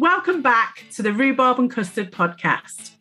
[0.00, 2.92] Welcome back to the Rhubarb and Custard podcast.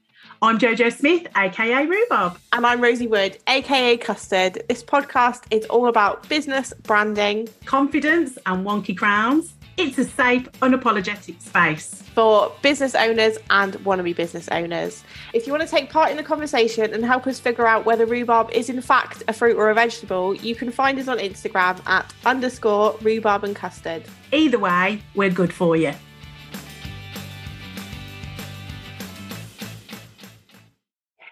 [0.41, 2.37] I'm Jojo Smith, aka Rhubarb.
[2.51, 4.61] And I'm Rosie Wood, aka Custard.
[4.67, 9.53] This podcast is all about business, branding, confidence, and wonky crowns.
[9.77, 15.05] It's a safe, unapologetic space for business owners and wannabe business owners.
[15.33, 18.05] If you want to take part in the conversation and help us figure out whether
[18.05, 21.79] rhubarb is in fact a fruit or a vegetable, you can find us on Instagram
[21.87, 24.03] at underscore rhubarb and custard.
[24.33, 25.93] Either way, we're good for you.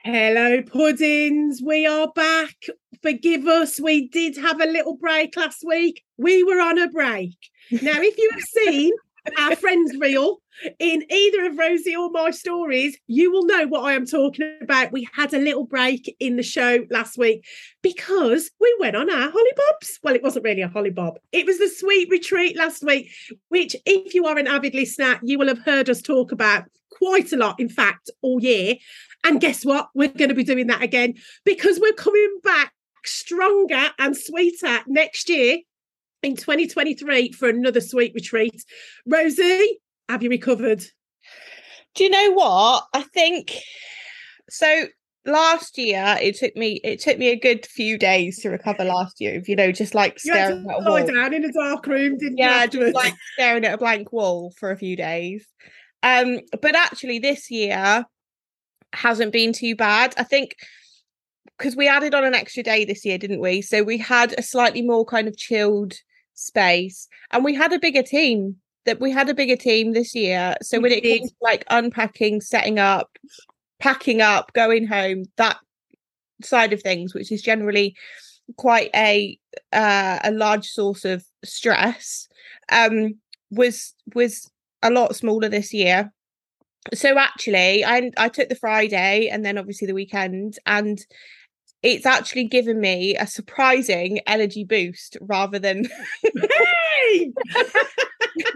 [0.09, 1.61] Hello, puddings.
[1.61, 2.55] We are back.
[3.01, 3.77] Forgive us.
[3.77, 6.01] We did have a little break last week.
[6.17, 7.35] We were on a break.
[7.71, 8.93] Now, if you have seen
[9.37, 10.37] our friends reel
[10.79, 14.93] in either of Rosie or my stories, you will know what I am talking about.
[14.93, 17.45] We had a little break in the show last week
[17.81, 19.99] because we went on our hollybobs.
[20.03, 21.17] Well, it wasn't really a hollybob.
[21.33, 23.11] It was the sweet retreat last week,
[23.49, 26.63] which, if you are an avid listener, you will have heard us talk about
[26.97, 28.75] quite a lot, in fact, all year.
[29.27, 29.89] And guess what?
[29.93, 32.71] We're going to be doing that again because we're coming back
[33.03, 35.59] stronger and sweeter next year
[36.23, 38.63] in 2023 for another sweet retreat.
[39.05, 40.81] Rosie, have you recovered?
[41.95, 42.85] Do you know what?
[42.93, 43.53] I think
[44.49, 44.85] so
[45.25, 49.19] last year it took me it took me a good few days to recover last
[49.19, 52.37] year you know just like staring at a wall down in a dark room didn't
[52.37, 55.45] yeah just like staring at a blank wall for a few days
[56.01, 58.05] um but actually this year
[58.97, 60.13] hasn't been too bad.
[60.17, 60.55] I think
[61.57, 63.61] because we added on an extra day this year didn't we?
[63.61, 65.93] So we had a slightly more kind of chilled
[66.33, 70.55] space and we had a bigger team that we had a bigger team this year.
[70.61, 73.17] So when it comes like unpacking setting up
[73.79, 75.57] packing up going home that
[76.43, 77.95] side of things which is generally
[78.57, 79.37] quite a
[79.73, 82.27] uh, a large source of stress
[82.71, 83.15] um
[83.51, 84.49] was was
[84.83, 86.11] a lot smaller this year
[86.93, 91.05] so actually i i took the friday and then obviously the weekend and
[91.83, 95.87] it's actually given me a surprising energy boost rather than
[96.23, 97.33] hey!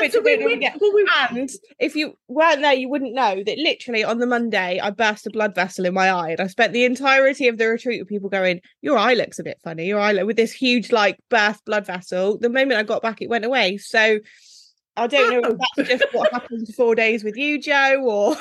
[0.00, 0.70] That's we, we, we,
[1.30, 5.26] and if you weren't there, you wouldn't know that literally on the Monday I burst
[5.26, 8.08] a blood vessel in my eye, and I spent the entirety of the retreat with
[8.08, 9.86] people going, "Your eye looks a bit funny.
[9.86, 13.20] Your eye look with this huge like burst blood vessel." The moment I got back,
[13.20, 13.78] it went away.
[13.78, 14.20] So
[14.96, 18.36] I don't know if that's just what happened four days with you, Joe, or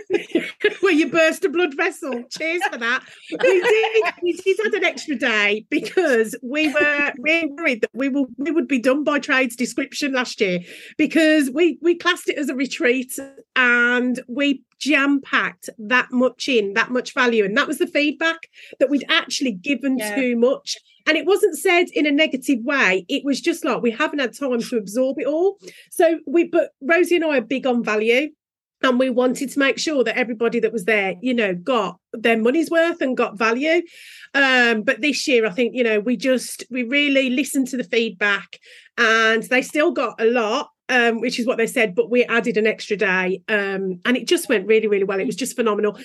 [0.80, 2.22] where you burst a blood vessel.
[2.30, 3.02] Cheers for that.
[3.30, 8.08] We did, we did had an extra day because we were we worried that we
[8.08, 10.60] will we would be done by trades description last year
[10.96, 13.18] because we we classed it as a retreat
[13.56, 18.48] and we jam packed that much in, that much value, and that was the feedback
[18.78, 20.14] that we'd actually given yeah.
[20.14, 20.76] too much.
[21.06, 23.04] And it wasn't said in a negative way.
[23.08, 25.58] It was just like we haven't had time to absorb it all.
[25.90, 28.30] So we, but Rosie and I are big on value.
[28.82, 32.38] And we wanted to make sure that everybody that was there, you know, got their
[32.38, 33.82] money's worth and got value.
[34.32, 37.84] Um, but this year, I think, you know, we just, we really listened to the
[37.84, 38.58] feedback
[38.96, 40.70] and they still got a lot.
[40.90, 44.26] Um, which is what they said, but we added an extra day um, and it
[44.26, 45.20] just went really, really well.
[45.20, 45.96] It was just phenomenal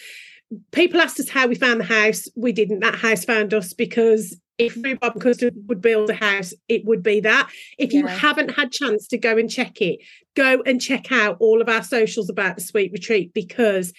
[0.72, 2.28] people asked us how we found the house.
[2.36, 2.82] We didn't.
[2.82, 7.20] That house found us because if Rhubarb Custard would build a house, it would be
[7.22, 7.50] that.
[7.78, 10.00] If you haven't had chance to go and check it,
[10.36, 13.92] go and check out all of our socials about the Sweet Retreat because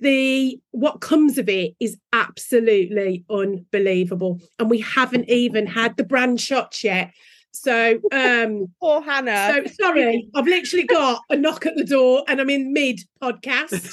[0.00, 4.40] the what comes of it is absolutely unbelievable.
[4.58, 7.12] And we haven't even had the brand shots yet.
[7.60, 9.64] So um poor Hannah.
[9.66, 13.92] So sorry, I've literally got a knock at the door and I'm in mid podcast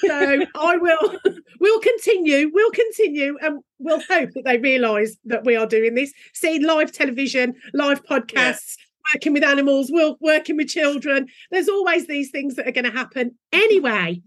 [0.00, 1.18] so I will
[1.60, 6.12] we'll continue, we'll continue, and we'll hope that they realise that we are doing this.
[6.34, 9.14] Seeing live television, live podcasts, yeah.
[9.14, 11.28] working with animals, we'll working with children.
[11.50, 14.22] There's always these things that are going to happen anyway.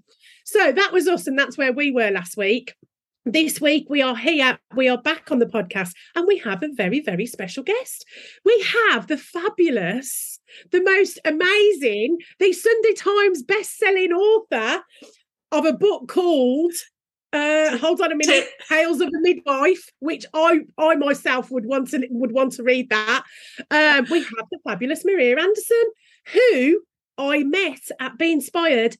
[0.45, 2.73] So that was us, and that's where we were last week.
[3.25, 6.69] This week we are here, we are back on the podcast, and we have a
[6.73, 8.05] very, very special guest.
[8.45, 10.39] We have the fabulous,
[10.71, 14.83] the most amazing, the Sunday Times best-selling author
[15.51, 16.71] of a book called
[17.33, 21.89] uh, hold on a minute, Tales of a Midwife, which I I myself would want
[21.89, 23.23] to would want to read that.
[23.69, 25.83] Um, we have the fabulous Maria Anderson,
[26.33, 26.81] who
[27.17, 28.95] I met at Be Inspired,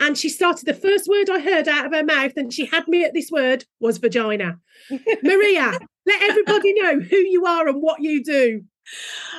[0.00, 2.88] and she started the first word I heard out of her mouth, and she had
[2.88, 4.58] me at this word was vagina.
[5.22, 8.64] Maria, let everybody know who you are and what you do.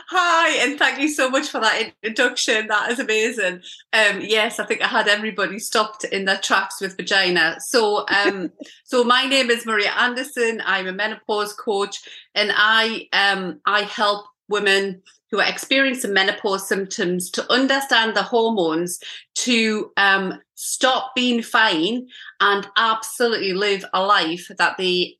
[0.07, 2.67] Hi, and thank you so much for that introduction.
[2.67, 3.61] That is amazing.
[3.91, 7.57] Um, yes, I think I had everybody stopped in their tracks with vagina.
[7.59, 8.51] So, um,
[8.83, 10.61] so my name is Maria Anderson.
[10.65, 12.01] I'm a menopause coach,
[12.35, 15.01] and I um, I help women
[15.33, 18.99] who are experiencing menopause symptoms to understand the hormones,
[19.33, 22.07] to um, stop being fine
[22.39, 25.17] and absolutely live a life that they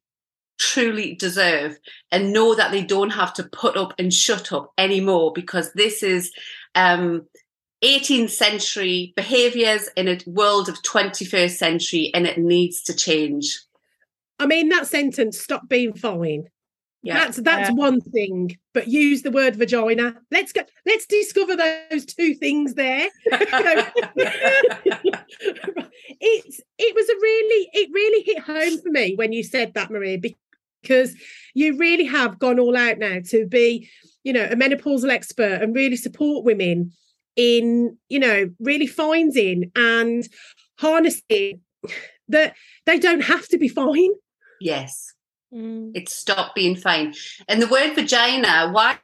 [0.60, 1.80] truly deserve
[2.12, 6.04] and know that they don't have to put up and shut up anymore because this
[6.04, 6.32] is
[6.76, 7.26] um,
[7.84, 13.60] 18th century behaviors in a world of 21st century and it needs to change.
[14.38, 16.50] I mean, that sentence, stop being fine.
[17.04, 17.16] Yeah.
[17.16, 17.76] That's that's yeah.
[17.76, 20.16] one thing, but use the word vagina.
[20.32, 20.62] Let's go.
[20.86, 23.10] Let's discover those two things there.
[26.22, 29.92] it's it was a really it really hit home for me when you said that,
[29.92, 30.18] Maria,
[30.82, 31.14] because
[31.54, 33.90] you really have gone all out now to be,
[34.24, 36.94] you know, a menopausal expert and really support women
[37.36, 40.28] in, you know, really finding and
[40.80, 41.60] harnessing
[42.30, 44.12] that they don't have to be fine.
[44.62, 45.14] Yes.
[45.54, 45.92] Mm.
[45.94, 47.14] It's stop being fine.
[47.48, 48.98] And the word vagina, why,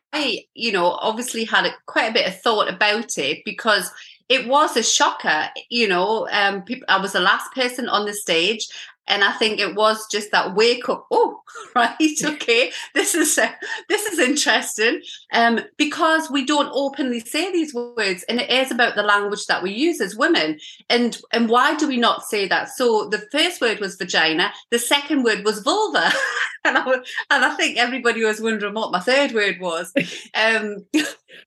[0.56, 3.92] you know, obviously had a, quite a bit of thought about it because
[4.30, 5.50] it was a shocker.
[5.69, 8.68] You know, um, I was the last person on the stage,
[9.07, 11.07] and I think it was just that wake up.
[11.12, 11.42] Oh,
[11.75, 13.51] right, okay, this is uh,
[13.90, 15.01] this is interesting.
[15.34, 19.63] Um, because we don't openly say these words, and it is about the language that
[19.63, 20.60] we use as women.
[20.90, 22.69] And and why do we not say that?
[22.69, 24.54] So the first word was vagina.
[24.69, 26.12] The second word was vulva,
[26.63, 26.84] and I
[27.31, 29.92] and I think everybody was wondering what my third word was.
[30.36, 30.86] Um,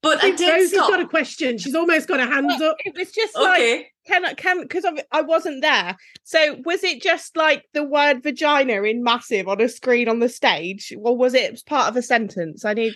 [0.02, 0.50] but I, I did.
[0.50, 0.90] Rosie's stop.
[0.90, 1.56] got a question.
[1.58, 2.76] She's almost got her hands up.
[2.84, 3.76] It was just okay.
[3.76, 5.96] like can I can because I wasn't there.
[6.24, 10.28] So was it just like the word vagina in massive on a screen on the
[10.28, 12.64] stage, or was it part of a sentence?
[12.64, 12.94] I need.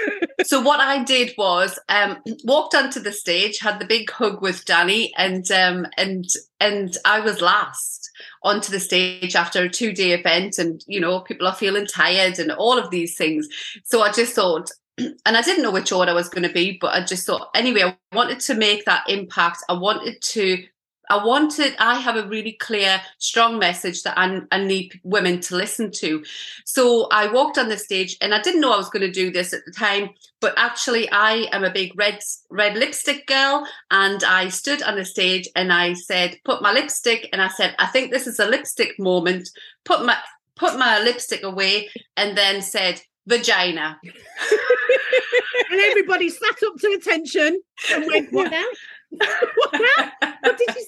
[0.44, 4.64] so what I did was um, walked onto the stage, had the big hug with
[4.64, 6.24] Danny, and um, and
[6.60, 8.10] and I was last
[8.42, 12.38] onto the stage after a two day event, and you know people are feeling tired
[12.38, 13.46] and all of these things.
[13.84, 16.78] So I just thought and I didn't know which order I was going to be,
[16.80, 19.58] but I just thought anyway, I wanted to make that impact.
[19.68, 20.64] I wanted to,
[21.08, 25.54] I wanted, I have a really clear, strong message that I, I need women to
[25.54, 26.24] listen to.
[26.64, 29.30] So I walked on the stage and I didn't know I was going to do
[29.30, 30.10] this at the time,
[30.40, 32.20] but actually I am a big red,
[32.50, 33.66] red lipstick girl.
[33.90, 37.76] And I stood on the stage and I said, put my lipstick, and I said,
[37.78, 39.48] I think this is a lipstick moment.
[39.84, 40.16] Put my,
[40.56, 43.98] put my lipstick away and then said, vagina.
[45.70, 47.60] and everybody sat up to attention
[47.92, 48.64] and went, what now?
[49.10, 50.12] what now?
[50.40, 50.86] What did you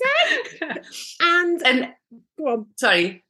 [0.61, 0.69] say?
[1.21, 1.89] And, and
[2.39, 2.67] go on.
[2.77, 3.25] Sorry.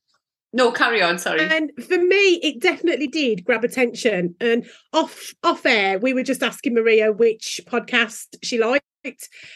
[0.53, 1.19] No, carry on.
[1.19, 1.41] Sorry.
[1.41, 4.35] And for me, it definitely did grab attention.
[4.41, 8.85] And off off air, we were just asking Maria which podcast she liked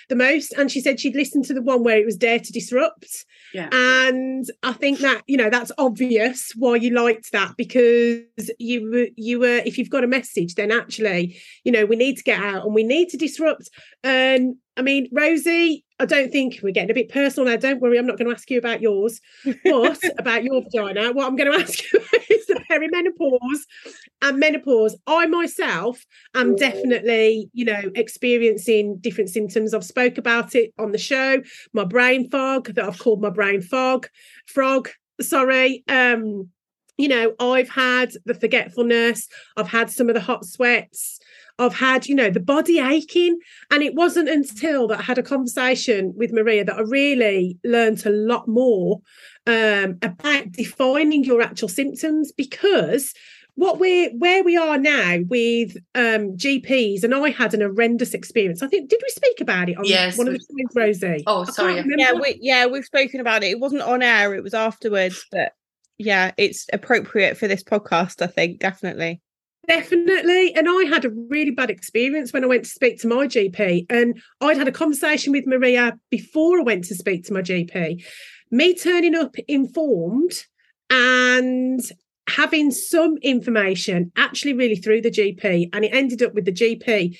[0.08, 2.52] the most, and she said she'd listened to the one where it was Dare to
[2.52, 3.25] Disrupt.
[3.52, 3.69] Yeah.
[3.72, 9.40] And I think that you know that's obvious why you liked that because you you
[9.40, 12.64] were if you've got a message, then actually you know we need to get out
[12.64, 13.70] and we need to disrupt.
[14.02, 17.56] And I mean, Rosie, I don't think we're getting a bit personal now.
[17.56, 19.20] Don't worry, I'm not going to ask you about yours,
[19.64, 21.12] but about your vagina.
[21.12, 23.60] What I'm going to ask you is the perimenopause
[24.20, 24.96] and menopause.
[25.06, 26.04] I myself
[26.34, 29.75] am definitely, you know, experiencing different symptoms.
[29.75, 31.40] I've spoke about it on the show.
[31.72, 34.08] My brain fog that I've called my brain fog,
[34.46, 34.88] frog.
[35.20, 35.84] Sorry.
[35.87, 36.50] Um,
[36.99, 39.28] you know, I've had the forgetfulness.
[39.56, 41.20] I've had some of the hot sweats.
[41.58, 43.38] I've had, you know, the body aching.
[43.71, 48.04] And it wasn't until that I had a conversation with Maria that I really learned
[48.06, 49.00] a lot more
[49.47, 53.14] um, about defining your actual symptoms because
[53.54, 58.62] what we're where we are now with um GPs, and I had an horrendous experience.
[58.62, 61.25] I think did we speak about it on yes, one of the times, Rosie?
[61.26, 61.82] Oh, sorry.
[61.97, 63.50] Yeah, we, yeah, we've spoken about it.
[63.50, 65.26] It wasn't on air; it was afterwards.
[65.30, 65.52] But
[65.99, 68.23] yeah, it's appropriate for this podcast.
[68.23, 69.21] I think definitely.
[69.69, 70.54] Definitely.
[70.54, 73.87] And I had a really bad experience when I went to speak to my GP.
[73.90, 78.04] And I'd had a conversation with Maria before I went to speak to my GP.
[78.50, 80.33] Me turning up informed
[80.90, 81.81] and
[82.28, 85.71] having some information actually really through the GP.
[85.73, 87.16] And it ended up with the GP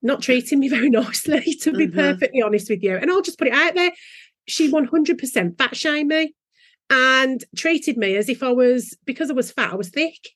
[0.00, 1.98] not treating me very nicely, to be mm-hmm.
[1.98, 2.96] perfectly honest with you.
[2.96, 3.92] And I'll just put it out there.
[4.46, 6.34] She 100% fat shamed me
[6.88, 10.30] and treated me as if I was, because I was fat, I was thick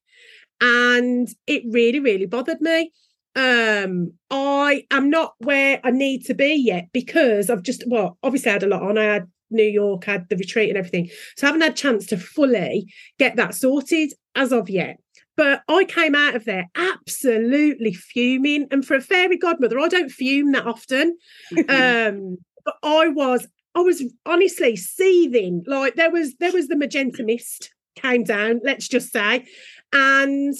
[0.63, 2.91] and it really really bothered me.
[3.35, 8.51] Um i am not where i need to be yet because i've just well obviously
[8.51, 8.99] I had a lot on.
[8.99, 11.09] I had new york I had the retreat and everything.
[11.37, 14.99] So i haven't had a chance to fully get that sorted as of yet.
[15.37, 18.69] But i came out of there absolutely fuming.
[18.71, 21.17] And for a fairy godmother i don't fume that often.
[21.69, 25.65] Um but i was i was honestly seething.
[25.67, 29.45] Like there was there was the magenta mist came down let's just say
[29.93, 30.55] and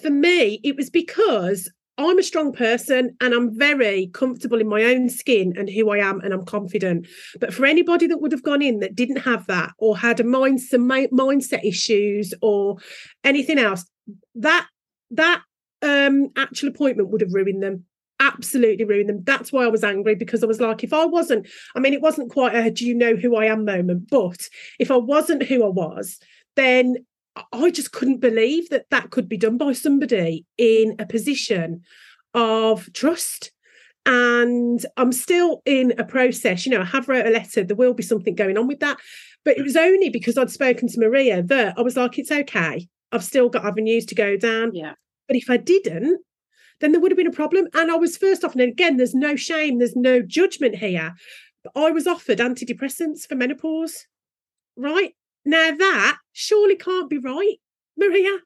[0.00, 4.82] for me, it was because I'm a strong person and I'm very comfortable in my
[4.84, 7.06] own skin and who I am and I'm confident.
[7.38, 10.24] But for anybody that would have gone in that didn't have that or had a
[10.24, 12.78] mind some mindset issues or
[13.24, 13.84] anything else,
[14.36, 14.66] that
[15.10, 15.42] that
[15.82, 17.84] um actual appointment would have ruined them
[18.20, 19.22] absolutely ruined them.
[19.24, 22.00] That's why I was angry because I was like, if I wasn't, I mean, it
[22.00, 25.64] wasn't quite a do you know who I am moment, but if I wasn't who
[25.64, 26.18] I was,
[26.54, 26.96] then
[27.52, 31.82] I just couldn't believe that that could be done by somebody in a position
[32.34, 33.52] of trust.
[34.04, 36.66] And I'm still in a process.
[36.66, 37.62] You know, I have wrote a letter.
[37.62, 38.98] There will be something going on with that.
[39.44, 42.88] But it was only because I'd spoken to Maria that I was like, it's okay.
[43.12, 44.74] I've still got avenues to go down.
[44.74, 44.94] Yeah.
[45.28, 46.20] But if I didn't,
[46.80, 47.68] then there would have been a problem.
[47.74, 51.14] And I was first off, and again, there's no shame, there's no judgment here.
[51.62, 54.06] But I was offered antidepressants for menopause.
[54.76, 55.14] Right.
[55.44, 57.56] Now that surely can't be right,
[57.96, 58.38] Maria.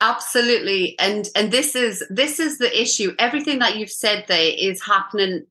[0.00, 0.96] Absolutely.
[0.98, 3.14] And and this is this is the issue.
[3.18, 5.44] Everything that you've said there is happening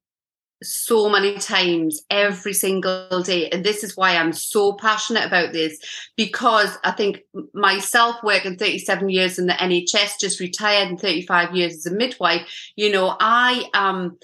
[0.63, 5.77] so many times every single day and this is why i'm so passionate about this
[6.15, 7.19] because i think
[7.53, 12.41] myself working 37 years in the nhs just retired and 35 years as a midwife
[12.75, 14.17] you know i um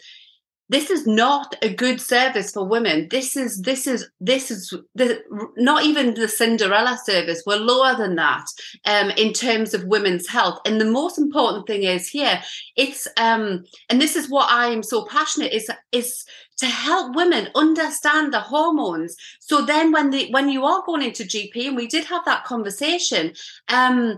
[0.69, 3.07] this is not a good service for women.
[3.09, 5.21] This is this is this is the
[5.57, 8.45] not even the cinderella service we're lower than that
[8.85, 10.59] um in terms of women's health.
[10.65, 12.41] And the most important thing is here
[12.77, 16.25] it's um and this is what i am so passionate is is
[16.57, 19.15] to help women understand the hormones.
[19.39, 22.45] So then when the when you are going into gp and we did have that
[22.45, 23.33] conversation
[23.67, 24.17] um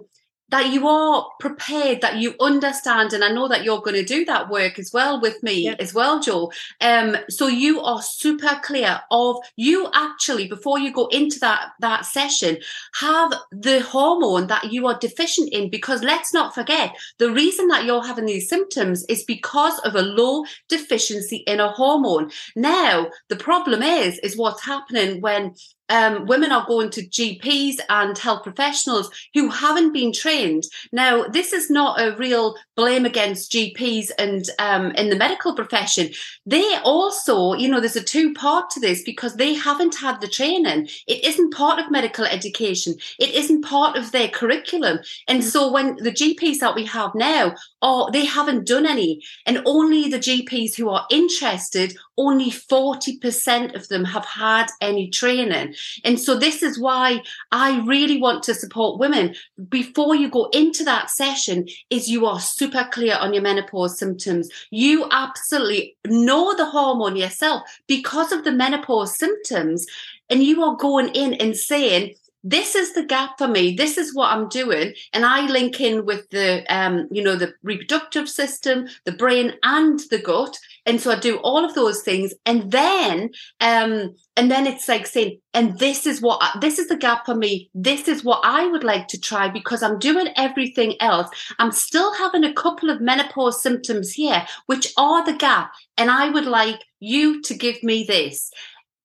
[0.50, 4.26] that you are prepared, that you understand, and I know that you're going to do
[4.26, 6.52] that work as well with me as well, Joe.
[6.82, 12.06] Um, so you are super clear of you actually before you go into that that
[12.06, 12.58] session
[12.96, 17.86] have the hormone that you are deficient in because let's not forget the reason that
[17.86, 22.32] you're having these symptoms is because of a low deficiency in a hormone.
[22.56, 25.56] Now the problem is is what's happening when
[25.90, 30.64] um, women are going to GPs and health professionals who haven't been trained.
[30.92, 36.10] Now, this is not a real blame against GPs and um, in the medical profession.
[36.46, 40.28] They also, you know, there's a two part to this because they haven't had the
[40.28, 40.90] training.
[41.08, 42.96] It isn't part of medical education.
[43.20, 45.00] It isn't part of their curriculum.
[45.28, 49.62] And so when the GPs that we have now are, they haven't done any, and
[49.66, 55.76] only the GPs who are interested, only 40% of them have had any training.
[56.04, 59.36] And so this is why I really want to support women
[59.70, 64.50] before you go into that session is you are super clear on your menopause symptoms.
[64.72, 69.86] You absolutely know the hormone yourself because of the menopause symptoms
[70.30, 74.14] and you are going in and saying this is the gap for me this is
[74.14, 78.88] what i'm doing and i link in with the um you know the reproductive system
[79.04, 83.30] the brain and the gut and so i do all of those things and then
[83.60, 87.36] um and then it's like saying and this is what this is the gap for
[87.36, 91.30] me this is what i would like to try because i'm doing everything else.
[91.58, 96.30] I'm still having a couple of menopause symptoms here which are the gap and i
[96.30, 98.52] would like you to give me this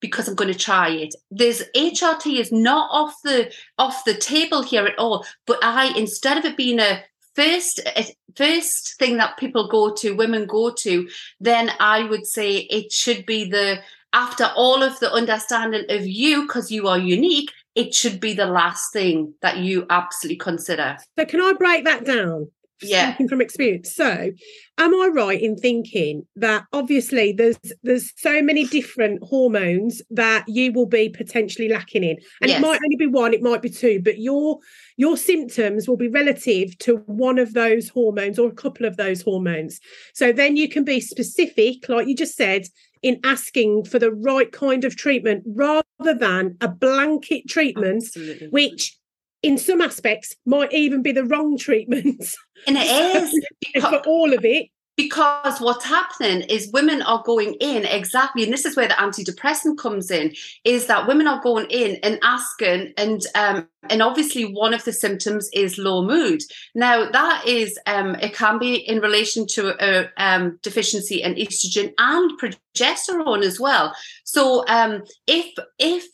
[0.00, 1.14] because I'm going to try it.
[1.30, 5.24] There's HRT is not off the off the table here at all.
[5.46, 7.02] But I instead of it being a
[7.34, 8.04] first a
[8.36, 11.08] first thing that people go to, women go to,
[11.40, 13.80] then I would say it should be the
[14.12, 17.50] after all of the understanding of you because you are unique.
[17.76, 20.98] It should be the last thing that you absolutely consider.
[21.18, 22.50] So, can I break that down?
[22.82, 24.30] Yeah speaking from experience so
[24.78, 30.72] am i right in thinking that obviously there's there's so many different hormones that you
[30.72, 32.58] will be potentially lacking in and yes.
[32.58, 34.58] it might only be one it might be two but your
[34.96, 39.22] your symptoms will be relative to one of those hormones or a couple of those
[39.22, 39.80] hormones
[40.14, 42.64] so then you can be specific like you just said
[43.02, 48.48] in asking for the right kind of treatment rather than a blanket treatment Absolutely.
[48.48, 48.99] which
[49.42, 52.24] in some aspects might even be the wrong treatment.
[52.66, 53.46] And it is
[53.82, 54.68] for all of it.
[54.98, 59.78] Because what's happening is women are going in exactly, and this is where the antidepressant
[59.78, 64.74] comes in, is that women are going in and asking, and um, and obviously one
[64.74, 66.42] of the symptoms is low mood.
[66.74, 71.94] Now that is, um, it can be in relation to a um, deficiency in estrogen
[71.96, 73.94] and progesterone as well.
[74.24, 76.04] So um, if if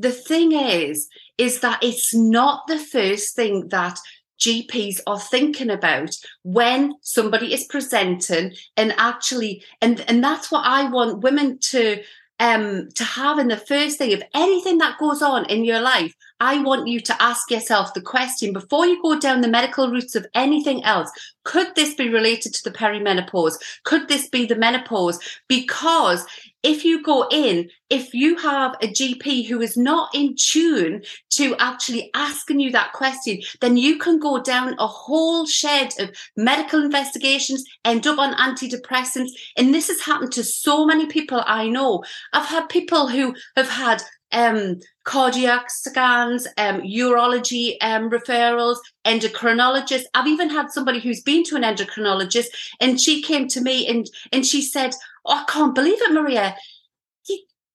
[0.00, 1.08] the thing is
[1.42, 3.98] is that it's not the first thing that
[4.38, 10.88] GPs are thinking about when somebody is presenting and actually and and that's what I
[10.88, 12.02] want women to
[12.38, 14.12] um to have in the first thing.
[14.12, 18.00] Of anything that goes on in your life I want you to ask yourself the
[18.00, 21.08] question before you go down the medical routes of anything else
[21.44, 23.58] could this be related to the perimenopause?
[23.84, 25.18] Could this be the menopause?
[25.48, 26.24] Because
[26.62, 31.56] if you go in, if you have a GP who is not in tune to
[31.58, 36.80] actually asking you that question, then you can go down a whole shed of medical
[36.80, 39.30] investigations, end up on antidepressants.
[39.56, 42.04] And this has happened to so many people I know.
[42.32, 44.00] I've had people who have had
[44.32, 50.04] um, cardiac scans, um, urology um, referrals, endocrinologists.
[50.14, 52.46] I've even had somebody who's been to an endocrinologist
[52.80, 56.56] and she came to me and, and she said, oh, I can't believe it, Maria.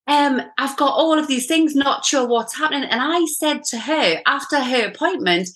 [0.07, 2.89] Um, I've got all of these things, not sure what's happening.
[2.89, 5.49] And I said to her after her appointment,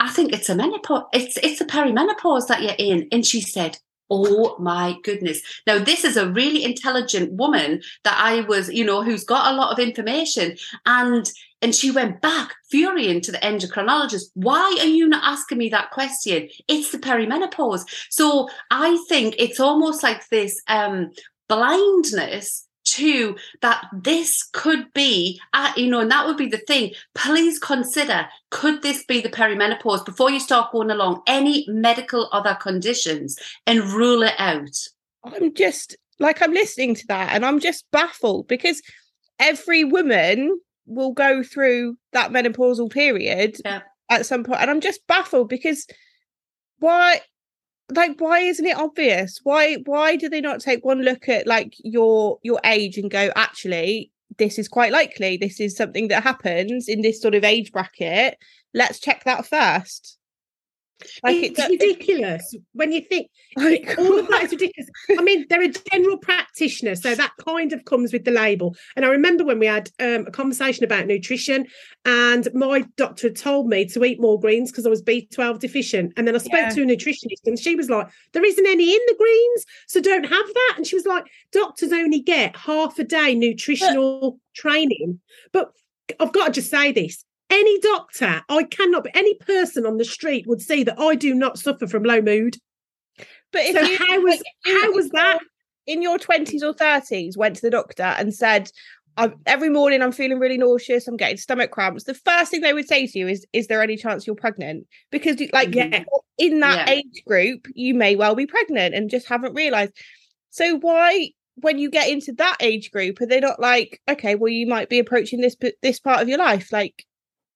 [0.00, 3.08] I think it's a menopause, it's it's a perimenopause that you're in.
[3.12, 3.78] And she said,
[4.08, 5.42] Oh my goodness.
[5.66, 9.56] Now, this is a really intelligent woman that I was, you know, who's got a
[9.56, 10.56] lot of information.
[10.84, 11.30] And
[11.62, 14.26] and she went back furious to the endocrinologist.
[14.34, 16.48] Why are you not asking me that question?
[16.68, 17.84] It's the perimenopause.
[18.10, 21.10] So I think it's almost like this um
[21.48, 22.65] blindness
[22.96, 26.92] to that this could be, uh, you know, and that would be the thing.
[27.14, 32.54] Please consider could this be the perimenopause before you start going along any medical other
[32.54, 34.76] conditions and rule it out?
[35.24, 38.80] I'm just like, I'm listening to that and I'm just baffled because
[39.38, 43.80] every woman will go through that menopausal period yeah.
[44.10, 45.86] at some point, and I'm just baffled because
[46.78, 47.20] why
[47.90, 49.40] like why isn't it obvious?
[49.42, 53.30] Why why do they not take one look at like your your age and go
[53.36, 55.36] actually this is quite likely.
[55.36, 58.36] This is something that happens in this sort of age bracket.
[58.74, 60.18] Let's check that first
[61.22, 64.88] like it's, it's ridiculous when you think like, all of that is ridiculous.
[65.18, 68.76] I mean, they're a general practitioner, so that kind of comes with the label.
[68.96, 71.66] And I remember when we had um, a conversation about nutrition,
[72.04, 76.12] and my doctor told me to eat more greens because I was B12 deficient.
[76.16, 76.70] And then I spoke yeah.
[76.70, 80.24] to a nutritionist, and she was like, "There isn't any in the greens, so don't
[80.24, 85.20] have that." And she was like, "Doctors only get half a day nutritional but, training."
[85.52, 85.72] But
[86.20, 90.04] I've got to just say this any doctor, I cannot, be any person on the
[90.04, 92.56] street would see that I do not suffer from low mood.
[93.52, 95.38] But if so you, how was how was that
[95.86, 97.36] in your twenties or thirties?
[97.36, 98.70] Went to the doctor and said,
[99.46, 101.06] "Every morning I'm feeling really nauseous.
[101.06, 103.82] I'm getting stomach cramps." The first thing they would say to you is, "Is there
[103.82, 106.04] any chance you're pregnant?" Because, like, yeah.
[106.38, 106.94] in that yeah.
[106.94, 109.92] age group, you may well be pregnant and just haven't realised.
[110.50, 111.30] So why
[111.60, 114.90] when you get into that age group are they not like okay well you might
[114.90, 117.06] be approaching this this part of your life like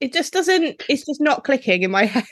[0.00, 2.24] it just doesn't it's just not clicking in my head.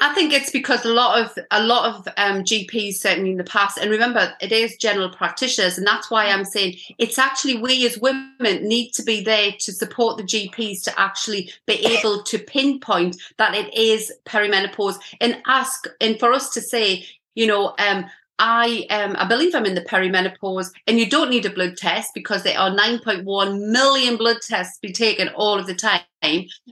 [0.00, 3.44] I think it's because a lot of a lot of um, gps certainly in the
[3.44, 7.86] past and remember it is general practitioners and that's why i'm saying it's actually we
[7.86, 12.38] as women need to be there to support the gps to actually be able to
[12.38, 18.04] pinpoint that it is perimenopause and ask and for us to say you know um
[18.38, 22.12] I um, I believe I'm in the perimenopause, and you don't need a blood test
[22.14, 26.02] because there are 9.1 million blood tests be taken all of the time,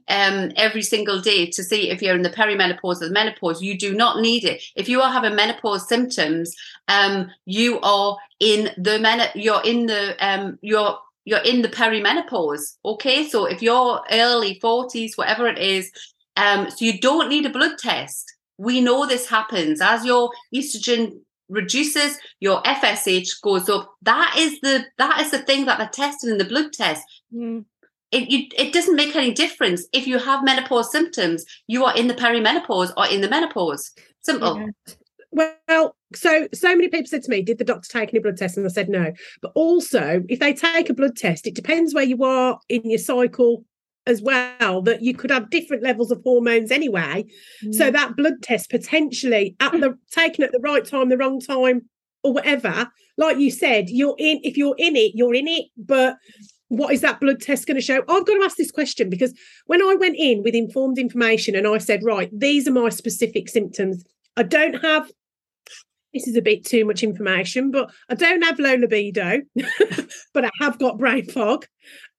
[0.08, 3.62] um, every single day to see if you're in the perimenopause or the menopause.
[3.62, 4.62] You do not need it.
[4.76, 6.54] If you are having menopause symptoms,
[6.88, 9.26] um, you are in the men.
[9.34, 12.76] You're in the um, you're you're in the perimenopause.
[12.84, 15.90] Okay, so if you're early 40s, whatever it is,
[16.36, 18.30] um, so you don't need a blood test.
[18.58, 23.92] We know this happens as your estrogen reduces your FSH goes up.
[24.02, 27.02] That is the that is the thing that they're testing in the blood test.
[27.34, 27.64] Mm.
[28.12, 31.44] It you, it doesn't make any difference if you have menopause symptoms.
[31.66, 33.90] You are in the perimenopause or in the menopause.
[34.22, 34.58] Simple.
[34.58, 34.94] Yeah.
[35.68, 38.56] Well, so so many people said to me, "Did the doctor take any blood tests?"
[38.56, 39.12] And I said no.
[39.42, 42.98] But also, if they take a blood test, it depends where you are in your
[42.98, 43.64] cycle
[44.06, 47.24] as well that you could have different levels of hormones anyway.
[47.64, 47.74] Mm.
[47.74, 51.82] So that blood test potentially at the taken at the right time, the wrong time,
[52.22, 55.66] or whatever, like you said, you're in if you're in it, you're in it.
[55.76, 56.16] But
[56.68, 57.98] what is that blood test going to show?
[57.98, 59.34] I've got to ask this question because
[59.66, 63.48] when I went in with informed information and I said, right, these are my specific
[63.48, 64.04] symptoms.
[64.36, 65.10] I don't have
[66.14, 69.40] this is a bit too much information, but I don't have low libido,
[70.32, 71.66] but I have got brain fog.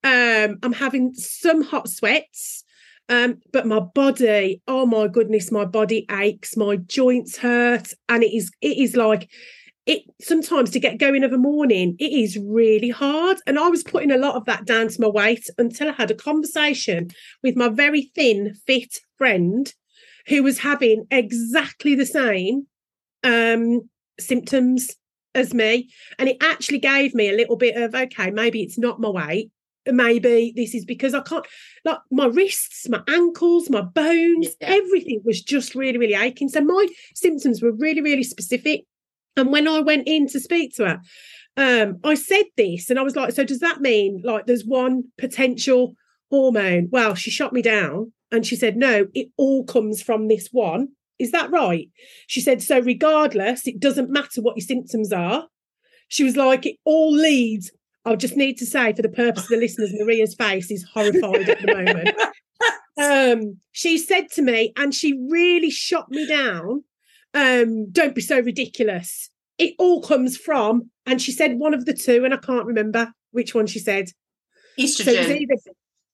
[0.04, 2.64] Um, I'm having some hot sweats.
[3.08, 8.36] Um, but my body, oh my goodness, my body aches, my joints hurt, and it
[8.36, 9.30] is it is like
[9.86, 13.38] it sometimes to get going of a morning, it is really hard.
[13.46, 16.10] And I was putting a lot of that down to my weight until I had
[16.10, 17.10] a conversation
[17.44, 19.72] with my very thin, fit friend
[20.28, 22.66] who was having exactly the same
[23.26, 23.82] um,
[24.20, 24.96] symptoms
[25.34, 25.90] as me.
[26.18, 29.52] And it actually gave me a little bit of okay, maybe it's not my weight
[29.94, 31.46] maybe this is because I can't
[31.84, 34.68] like my wrists, my ankles, my bones, yeah.
[34.68, 36.50] everything was just really, really aching.
[36.50, 38.86] So my symptoms were really, really specific.
[39.38, 41.02] And when I went in to speak to her,
[41.58, 45.04] um, I said this and I was like, so does that mean like there's one
[45.18, 45.96] potential
[46.32, 46.90] hormone?
[46.92, 50.90] Well, she shot me down and she said, no, it all comes from this one.
[51.20, 51.90] Is that right?
[52.28, 55.48] She said, so regardless, it doesn't matter what your symptoms are.
[56.08, 57.72] She was like, it all leads
[58.06, 61.50] I just need to say, for the purpose of the listeners, Maria's face is horrified
[61.50, 62.10] at the moment.
[62.98, 66.86] Um, she said to me, and she really shot me down.
[67.34, 69.30] Um, don't be so ridiculous.
[69.58, 73.12] It all comes from, and she said one of the two, and I can't remember
[73.32, 74.12] which one she said.
[74.80, 75.26] Estrogen.
[75.26, 75.56] So either,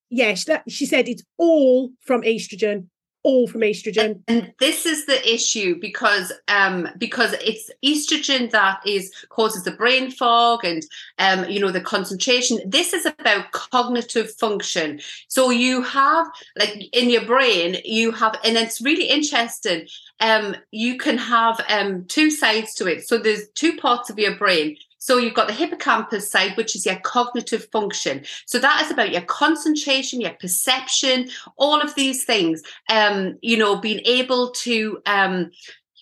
[0.09, 2.87] yeah, she, she said it's all from estrogen
[3.23, 4.21] all from estrogen.
[4.27, 10.11] And this is the issue because um, because it's estrogen that is causes the brain
[10.11, 10.83] fog and
[11.19, 12.59] um, you know the concentration.
[12.65, 14.99] This is about cognitive function.
[15.27, 19.87] So you have like in your brain, you have, and it's really interesting.
[20.19, 23.07] Um, you can have um, two sides to it.
[23.07, 24.77] So there's two parts of your brain.
[25.01, 28.23] So you've got the hippocampus side, which is your cognitive function.
[28.45, 32.61] So that is about your concentration, your perception, all of these things.
[32.87, 35.49] Um, you know, being able to um,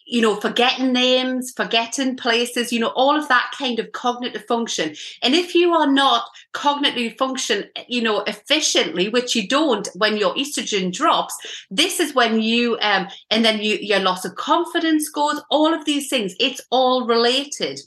[0.10, 4.96] you know, forgetting names, forgetting places, you know, all of that kind of cognitive function.
[5.22, 10.34] And if you are not cognitively function, you know, efficiently, which you don't when your
[10.34, 11.38] estrogen drops,
[11.70, 15.86] this is when you, um, and then you, your loss of confidence goes, all of
[15.86, 17.80] these things, it's all related.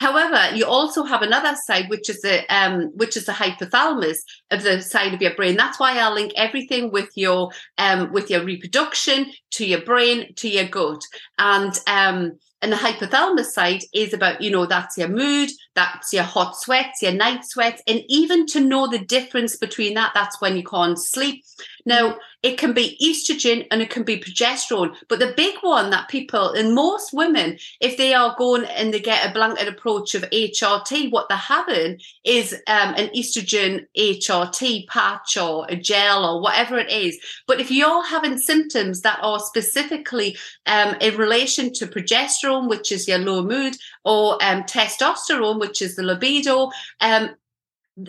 [0.00, 4.18] However, you also have another side, which is the um, which is the hypothalamus
[4.50, 5.56] of the side of your brain.
[5.56, 10.48] That's why I link everything with your um, with your reproduction to your brain to
[10.48, 11.00] your gut,
[11.38, 16.22] and um, and the hypothalamus side is about you know that's your mood, that's your
[16.22, 20.56] hot sweats, your night sweats, and even to know the difference between that, that's when
[20.56, 21.44] you can't sleep.
[21.86, 24.94] Now, it can be estrogen and it can be progesterone.
[25.08, 29.00] But the big one that people, and most women, if they are going and they
[29.00, 35.38] get a blanket approach of HRT, what they're having is um, an estrogen HRT patch
[35.38, 37.18] or a gel or whatever it is.
[37.46, 40.36] But if you're having symptoms that are specifically
[40.66, 45.96] um, in relation to progesterone, which is your low mood, or um, testosterone, which is
[45.96, 47.30] the libido, um,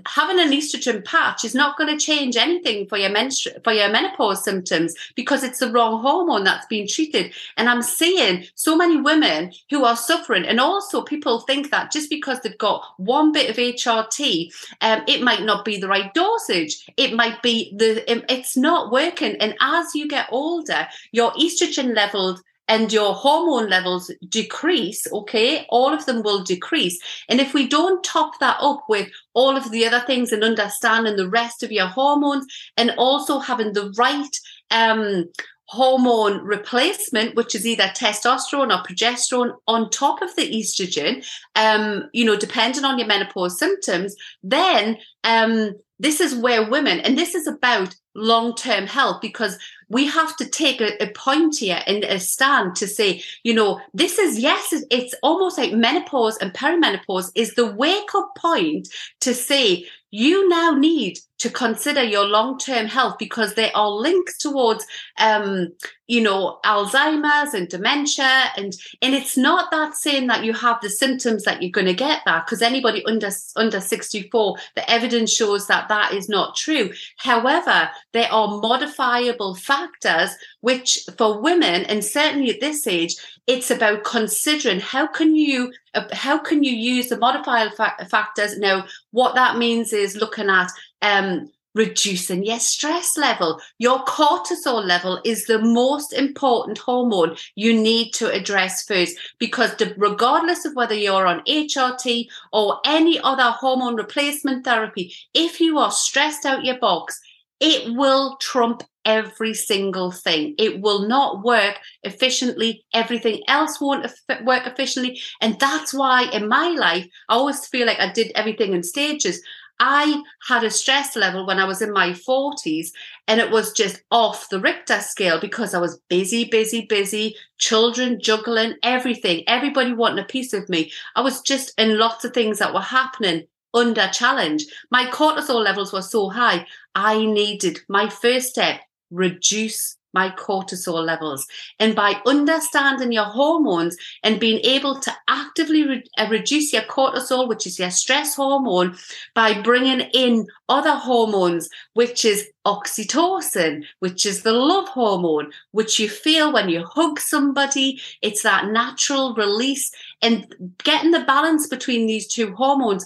[0.07, 3.89] having an estrogen patch is not going to change anything for your menstru- for your
[3.89, 7.33] menopause symptoms because it's the wrong hormone that's being treated.
[7.57, 12.09] And i'm seeing so many women who are suffering and also people think that just
[12.09, 16.87] because they've got one bit of hrt um, it might not be the right dosage.
[16.97, 19.35] It might be the it's not working.
[19.37, 25.93] And as you get older your estrogen levels and your hormone levels decrease, okay, all
[25.93, 26.99] of them will decrease.
[27.29, 31.15] And if we don't top that up with all of the other things and understanding
[31.15, 32.45] the rest of your hormones
[32.77, 34.35] and also having the right
[34.71, 35.25] um,
[35.67, 41.25] hormone replacement, which is either testosterone or progesterone on top of the estrogen,
[41.55, 47.17] um, you know, depending on your menopause symptoms, then um, this is where women, and
[47.17, 49.57] this is about long term health because
[49.89, 53.79] we have to take a, a, point here and a stand to say, you know,
[53.93, 58.87] this is yes, it's almost like menopause and perimenopause is the wake up point
[59.19, 64.85] to say, you now need to consider your long-term health because they are linked towards
[65.19, 65.69] um,
[66.07, 70.89] you know alzheimer's and dementia and and it's not that saying that you have the
[70.89, 75.67] symptoms that you're going to get that because anybody under under 64 the evidence shows
[75.67, 76.91] that that is not true.
[77.17, 83.15] However there are modifiable factors which for women and certainly at this age
[83.47, 88.57] it's about considering how can you uh, how can you use the modifier fa- factors.
[88.59, 90.69] Now what that means is looking at
[91.01, 93.59] um, reducing your stress level.
[93.77, 100.65] Your cortisol level is the most important hormone you need to address first because regardless
[100.65, 106.45] of whether you're on HRT or any other hormone replacement therapy, if you are stressed
[106.45, 107.19] out your box,
[107.59, 110.55] it will trump every single thing.
[110.57, 112.83] It will not work efficiently.
[112.93, 114.11] Everything else won't
[114.43, 115.21] work efficiently.
[115.41, 119.41] And that's why in my life, I always feel like I did everything in stages.
[119.79, 122.89] I had a stress level when I was in my 40s
[123.27, 128.19] and it was just off the Richter scale because I was busy, busy, busy, children
[128.21, 130.91] juggling, everything, everybody wanting a piece of me.
[131.15, 134.65] I was just in lots of things that were happening under challenge.
[134.91, 136.65] My cortisol levels were so high.
[136.95, 141.45] I needed my first step reduce my cortisol levels.
[141.77, 147.49] And by understanding your hormones and being able to actively re- uh, reduce your cortisol,
[147.49, 148.97] which is your stress hormone,
[149.35, 156.07] by bringing in other hormones, which is oxytocin, which is the love hormone, which you
[156.09, 158.01] feel when you hug somebody.
[158.21, 159.91] It's that natural release.
[160.21, 163.05] And getting the balance between these two hormones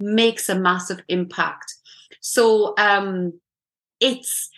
[0.00, 1.74] makes a massive impact.
[2.20, 3.38] So um,
[4.00, 4.48] it's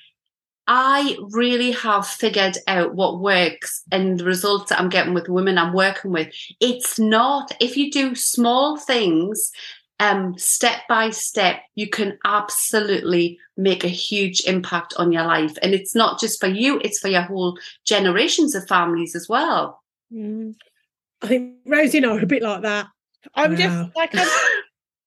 [0.67, 5.59] I really have figured out what works and the results that I'm getting with women
[5.59, 6.33] I'm working with.
[6.61, 9.53] It's not if you do small things
[10.01, 15.57] um, step by step, you can absolutely make a huge impact on your life.
[15.63, 19.83] And it's not just for you, it's for your whole generations of families as well.
[20.13, 20.55] Mm.
[21.23, 22.87] I think Rosie and I are a bit like that.
[23.35, 23.57] I'm wow.
[23.57, 24.29] just like, I'm,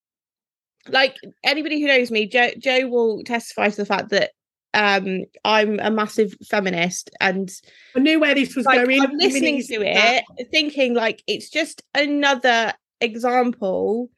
[0.88, 4.32] like anybody who knows me, Joe, Joe will testify to the fact that
[4.74, 7.50] um I'm a massive feminist and
[7.96, 9.02] I knew where this was like, going.
[9.02, 14.10] I'm listening to it, thinking like it's just another example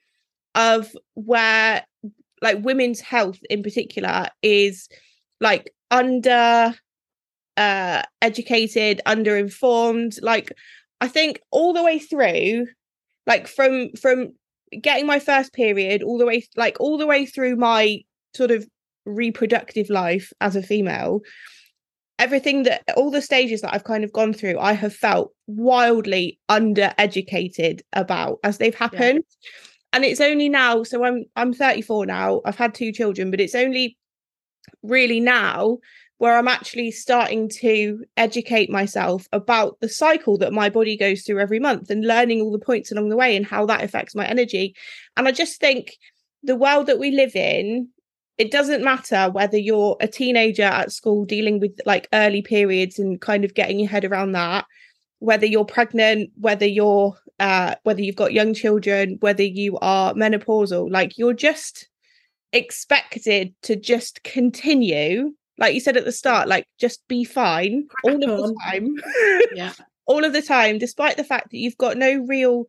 [0.56, 1.86] of where
[2.42, 4.88] like women's health in particular is
[5.40, 6.74] like under
[7.58, 10.52] uh educated under informed like
[11.02, 12.66] i think all the way through
[13.28, 14.34] like from from
[14.82, 18.00] getting my first period all the way like all the way through my
[18.34, 18.68] sort of
[19.10, 21.22] reproductive life as a female
[22.17, 26.39] everything that all the stages that I've kind of gone through I have felt wildly
[26.50, 29.50] undereducated about as they've happened yeah.
[29.93, 33.56] and it's only now so I'm I'm 34 now I've had two children but it's
[33.56, 33.98] only
[34.84, 35.80] really now
[36.19, 41.39] where I'm actually starting to educate myself about the cycle that my body goes through
[41.39, 44.28] every month and learning all the points along the way and how that affects my
[44.28, 44.76] energy.
[45.15, 45.95] And I just think
[46.43, 47.88] the world that we live in,
[48.39, 53.21] it doesn't matter whether you're a teenager at school dealing with like early periods and
[53.21, 54.65] kind of getting your head around that,
[55.19, 60.89] whether you're pregnant, whether you're uh, whether you've got young children, whether you are menopausal,
[60.89, 61.89] like you're just
[62.52, 68.13] expected to just continue like you said at the start, like just be fine all
[68.13, 68.95] of the time.
[69.54, 69.73] yeah.
[70.06, 72.65] all of the time, despite the fact that you've got no real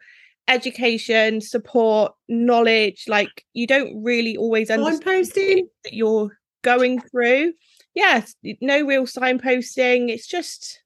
[0.48, 7.52] education, support, knowledge, like you don't really always understand that you're going through.
[7.94, 10.10] Yes, no real signposting.
[10.10, 10.82] It's just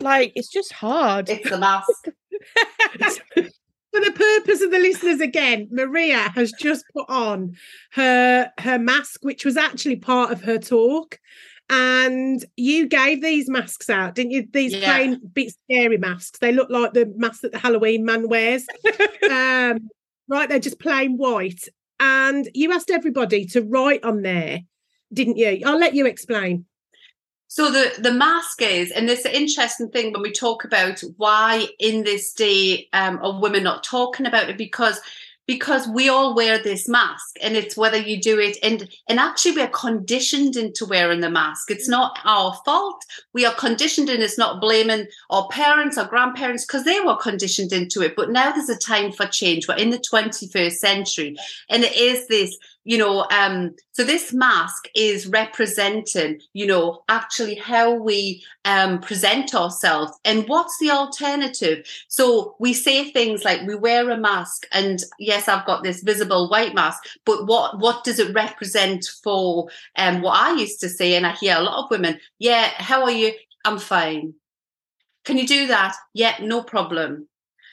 [0.00, 1.28] like it's just hard.
[1.28, 2.08] It's a mask.
[3.92, 7.56] for the purpose of the listeners again maria has just put on
[7.92, 11.18] her her mask which was actually part of her talk
[11.70, 14.48] and you gave these masks out didn't you?
[14.52, 14.94] These yeah.
[14.94, 16.38] plain bit scary masks.
[16.38, 18.66] They look like the mask that the halloween man wears.
[19.30, 19.90] Um,
[20.26, 21.68] right they're just plain white.
[22.00, 24.60] And you asked everybody to write on there
[25.12, 25.60] didn't you?
[25.64, 26.66] I'll let you explain.
[27.48, 32.04] So the the mask is, and this interesting thing when we talk about why in
[32.04, 35.00] this day um, are women not talking about it because
[35.48, 39.56] because we all wear this mask and it's whether you do it and and actually
[39.56, 41.70] we're conditioned into wearing the mask.
[41.70, 43.02] It's not our fault.
[43.32, 47.72] We are conditioned and it's not blaming our parents or grandparents because they were conditioned
[47.72, 48.14] into it.
[48.14, 49.66] But now there's a time for change.
[49.66, 51.36] We're in the 21st century
[51.70, 52.56] and it is this
[52.88, 59.54] you know um so this mask is representing you know actually how we um present
[59.54, 61.86] ourselves and what's the alternative.
[62.08, 66.48] So we say things like we wear a mask and yes i've got this visible
[66.48, 71.14] white mask but what what does it represent for um what i used to say?
[71.14, 73.32] And i hear a lot of women yeah how are you?
[73.66, 74.32] I'm fine.
[75.26, 75.94] Can you do that?
[76.14, 77.27] Yeah no problem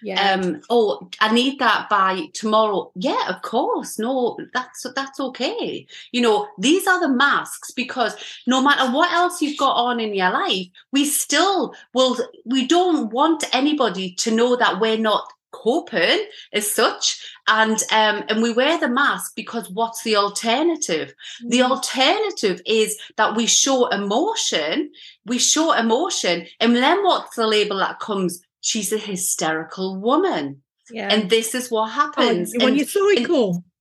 [0.05, 0.33] yeah.
[0.33, 2.91] Um, oh, I need that by tomorrow.
[2.93, 3.97] Yeah, of course.
[3.97, 5.87] No, that's that's okay.
[6.11, 8.15] You know, these are the masks because
[8.45, 13.09] no matter what else you've got on in your life, we still will we don't
[13.09, 16.19] want anybody to know that we're not coping
[16.53, 21.49] as such and um and we wear the mask because what's the alternative mm.
[21.49, 24.91] the alternative is that we show emotion
[25.25, 30.61] we show emotion and then what's the label that comes she's a hysterical woman.
[30.89, 31.13] Yeah.
[31.13, 32.53] And this is what oh, happens.
[32.55, 33.63] Oh, when and, you're cycle.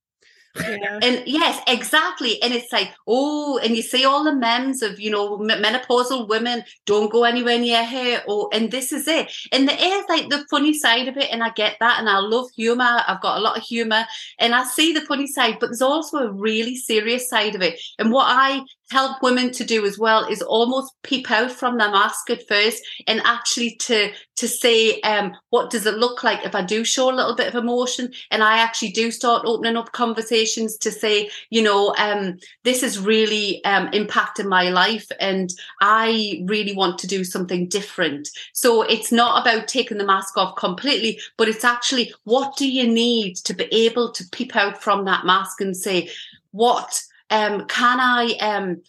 [0.57, 0.99] Yeah.
[1.01, 2.41] And yes, exactly.
[2.41, 6.63] And it's like, oh, and you see all the memes of, you know, menopausal women
[6.85, 8.23] don't go anywhere near her.
[8.25, 9.29] Oh, and this is it.
[9.51, 11.27] And there is like the funny side of it.
[11.29, 11.99] And I get that.
[11.99, 13.01] And I love humor.
[13.05, 14.05] I've got a lot of humor
[14.39, 17.77] and I see the funny side, but there's also a really serious side of it.
[17.99, 21.89] And what I help women to do as well is almost peep out from the
[21.89, 26.53] mask at first and actually to to say um, what does it look like if
[26.53, 28.11] i do show a little bit of emotion?
[28.31, 32.99] And i actually do start opening up conversations to say you know um, this is
[32.99, 38.29] really um, impacting my life and i really want to do something different.
[38.53, 42.87] So it's not about taking the mask off completely but it's actually what do you
[42.87, 46.09] need to be able to peep out from that mask and say
[46.51, 47.01] what
[47.35, 48.81] um, can I um,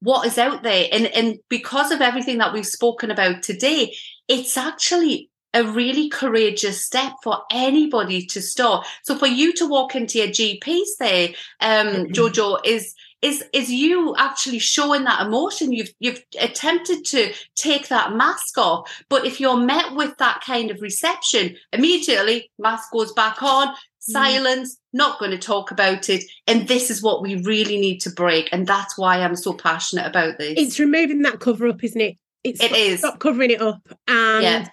[0.00, 0.88] what is out there?
[0.92, 3.94] And and because of everything that we've spoken about today,
[4.28, 8.86] it's actually a really courageous step for anybody to start.
[9.04, 12.12] So for you to walk into your GP, say, um, mm-hmm.
[12.12, 18.12] Jojo, is is is you actually showing that emotion you've you've attempted to take that
[18.14, 23.42] mask off but if you're met with that kind of reception immediately mask goes back
[23.42, 23.74] on.
[24.04, 26.24] Silence, not going to talk about it.
[26.46, 28.48] And this is what we really need to break.
[28.52, 30.54] And that's why I'm so passionate about this.
[30.56, 32.16] It's removing that cover up, isn't it?
[32.42, 32.98] It's it is.
[33.00, 33.80] Stop covering it up.
[34.06, 34.68] And yeah.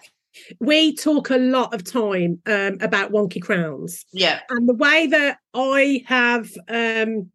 [0.60, 4.06] we talk a lot of time um, about wonky crowns.
[4.12, 4.42] Yeah.
[4.50, 7.32] And the way that I have, um,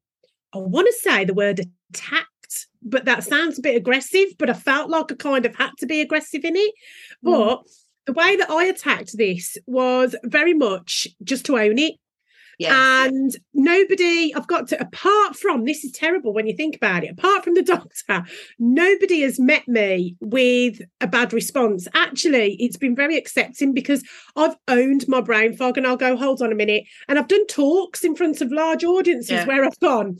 [0.52, 4.54] I want to say the word attacked, but that sounds a bit aggressive, but I
[4.54, 6.74] felt like I kind of had to be aggressive in it.
[7.24, 7.32] Mm.
[7.32, 7.64] But mm
[8.06, 11.94] the way that I attacked this was very much just to own it.
[12.58, 12.72] Yes.
[12.72, 17.10] And nobody, I've got to, apart from this is terrible when you think about it,
[17.10, 18.24] apart from the doctor,
[18.58, 21.86] nobody has met me with a bad response.
[21.94, 24.02] Actually, it's been very accepting because
[24.36, 26.84] I've owned my brain fog and I'll go, hold on a minute.
[27.08, 29.46] And I've done talks in front of large audiences yeah.
[29.46, 30.16] where I've gone,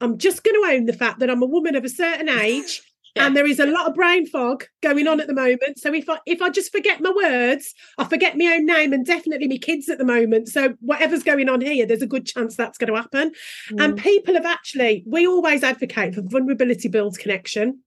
[0.00, 2.82] I'm just going to own the fact that I'm a woman of a certain age
[3.14, 3.26] yeah.
[3.26, 5.78] and there is a lot of brain fog going on at the moment.
[5.78, 9.04] So if I if I just forget my words, I forget my own name and
[9.04, 10.48] definitely my kids at the moment.
[10.48, 13.32] So whatever's going on here, there's a good chance that's going to happen.
[13.70, 13.84] Mm.
[13.84, 17.82] And people have actually, we always advocate for vulnerability builds connection,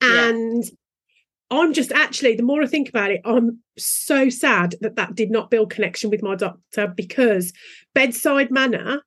[0.00, 0.64] and.
[0.64, 0.70] Yeah.
[1.50, 5.30] I'm just actually, the more I think about it, I'm so sad that that did
[5.30, 7.54] not build connection with my doctor because
[7.94, 9.00] bedside manner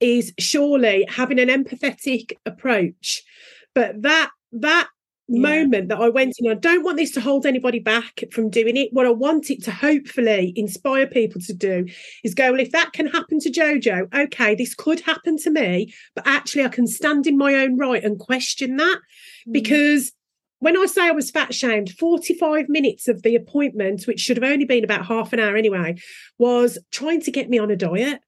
[0.00, 3.22] is surely having an empathetic approach.
[3.74, 4.88] But that that
[5.28, 5.40] yeah.
[5.40, 6.50] moment that I went in.
[6.50, 8.88] I don't want this to hold anybody back from doing it.
[8.92, 11.86] What I want it to hopefully inspire people to do
[12.24, 15.92] is go, well, if that can happen to Jojo, okay, this could happen to me,
[16.14, 18.98] but actually I can stand in my own right and question that
[19.46, 19.52] mm.
[19.52, 20.12] because
[20.60, 24.50] when I say I was fat shamed, 45 minutes of the appointment, which should have
[24.50, 25.96] only been about half an hour anyway,
[26.38, 28.20] was trying to get me on a diet.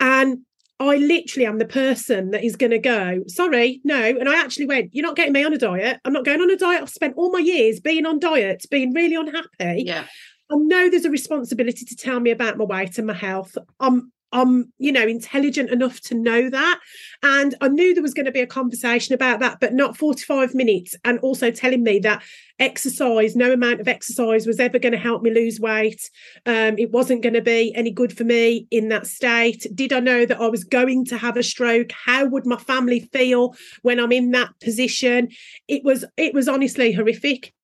[0.00, 0.38] And
[0.80, 4.02] I literally am the person that is going to go, sorry, no.
[4.02, 6.00] And I actually went, you're not getting me on a diet.
[6.04, 6.82] I'm not going on a diet.
[6.82, 9.84] I've spent all my years being on diets, being really unhappy.
[9.86, 10.06] Yeah.
[10.50, 13.56] I know there's a responsibility to tell me about my weight and my health.
[13.80, 16.80] I'm I'm, you know, intelligent enough to know that.
[17.22, 20.54] And I knew there was going to be a conversation about that, but not 45
[20.56, 20.96] minutes.
[21.04, 22.22] And also telling me that
[22.58, 26.10] exercise, no amount of exercise was ever going to help me lose weight.
[26.46, 29.68] Um, it wasn't going to be any good for me in that state.
[29.72, 31.92] Did I know that I was going to have a stroke?
[31.92, 35.28] How would my family feel when I'm in that position?
[35.68, 37.54] It was, it was honestly horrific.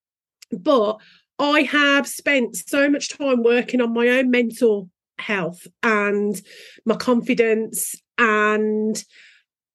[0.53, 1.01] But
[1.41, 4.89] I have spent so much time working on my own mental
[5.21, 6.41] health and
[6.85, 9.03] my confidence and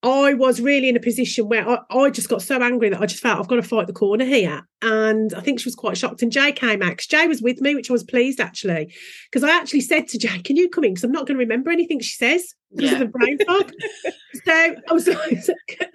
[0.02, 3.06] I was really in a position where I, I, just got so angry that I
[3.06, 4.66] just felt I've got to fight the corner here.
[4.82, 6.22] And I think she was quite shocked.
[6.22, 8.92] And Jay came out Jay was with me, which I was pleased actually,
[9.30, 10.92] because I actually said to Jay, Can you come in?
[10.92, 12.98] Because I'm not going to remember anything she says because yeah.
[12.98, 13.72] of the brain fog.
[14.44, 14.52] so
[14.88, 15.44] I was like,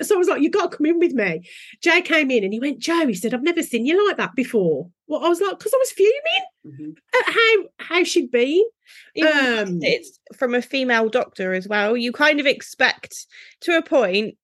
[0.02, 1.48] so I was like, you got to come in with me.
[1.82, 4.36] Jay came in and he went, Joe, he said, I've never seen you like that
[4.36, 4.90] before.
[5.08, 6.22] Well, I was like, because I was fuming
[6.66, 6.92] mm-hmm.
[7.20, 8.64] at how how she'd been.
[9.22, 11.98] Um, it's from a female doctor as well.
[11.98, 13.28] You kind of expect
[13.62, 14.38] to a point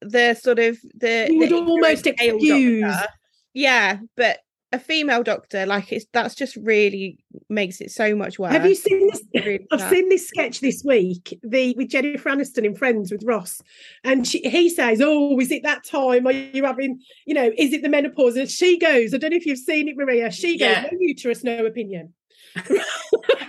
[0.00, 2.82] the sort of the you would the almost excuse.
[2.82, 3.08] Doctor.
[3.54, 4.40] Yeah, but
[4.74, 8.52] a female doctor, like it's that's just really makes it so much worse.
[8.52, 9.22] Have you seen this?
[9.32, 13.62] Really I've seen this sketch this week, the with Jennifer Aniston in Friends with Ross,
[14.02, 16.26] and she, he says, "Oh, is it that time?
[16.26, 19.36] Are you having, you know, is it the menopause?" And she goes, "I don't know
[19.36, 20.82] if you've seen it, Maria." She goes, yeah.
[20.90, 22.12] "No uterus, no opinion."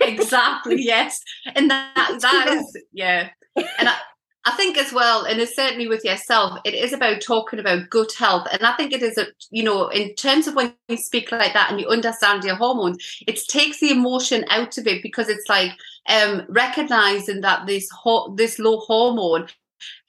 [0.00, 0.82] exactly.
[0.82, 1.20] Yes,
[1.54, 3.96] and that that is yeah, and I,
[4.46, 8.12] I think as well, and it's certainly with yourself, it is about talking about gut
[8.12, 8.46] health.
[8.52, 11.52] And I think it is a, you know, in terms of when you speak like
[11.52, 15.48] that and you understand your hormones, it takes the emotion out of it because it's
[15.48, 15.72] like
[16.08, 19.48] um recognizing that this ho- this low hormone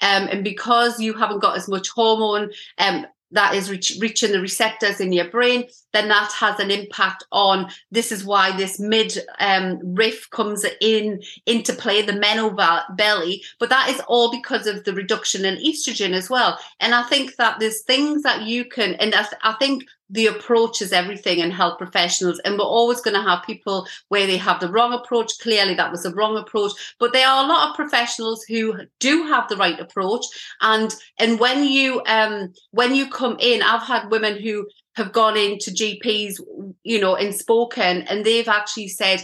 [0.01, 4.41] um, and because you haven't got as much hormone um, that is reach, reaching the
[4.41, 9.17] receptors in your brain, then that has an impact on this is why this mid
[9.39, 12.55] um, riff comes in into play, the meno
[12.95, 13.43] belly.
[13.59, 16.57] But that is all because of the reduction in estrogen as well.
[16.79, 20.27] And I think that there's things that you can, and I, th- I think the
[20.27, 24.37] approach is everything in health professionals and we're always going to have people where they
[24.37, 25.31] have the wrong approach.
[25.41, 26.71] Clearly that was the wrong approach.
[26.99, 30.25] But there are a lot of professionals who do have the right approach
[30.61, 35.37] and and when you um when you come in i've had women who have gone
[35.37, 36.39] into gps
[36.83, 39.23] you know and spoken and they've actually said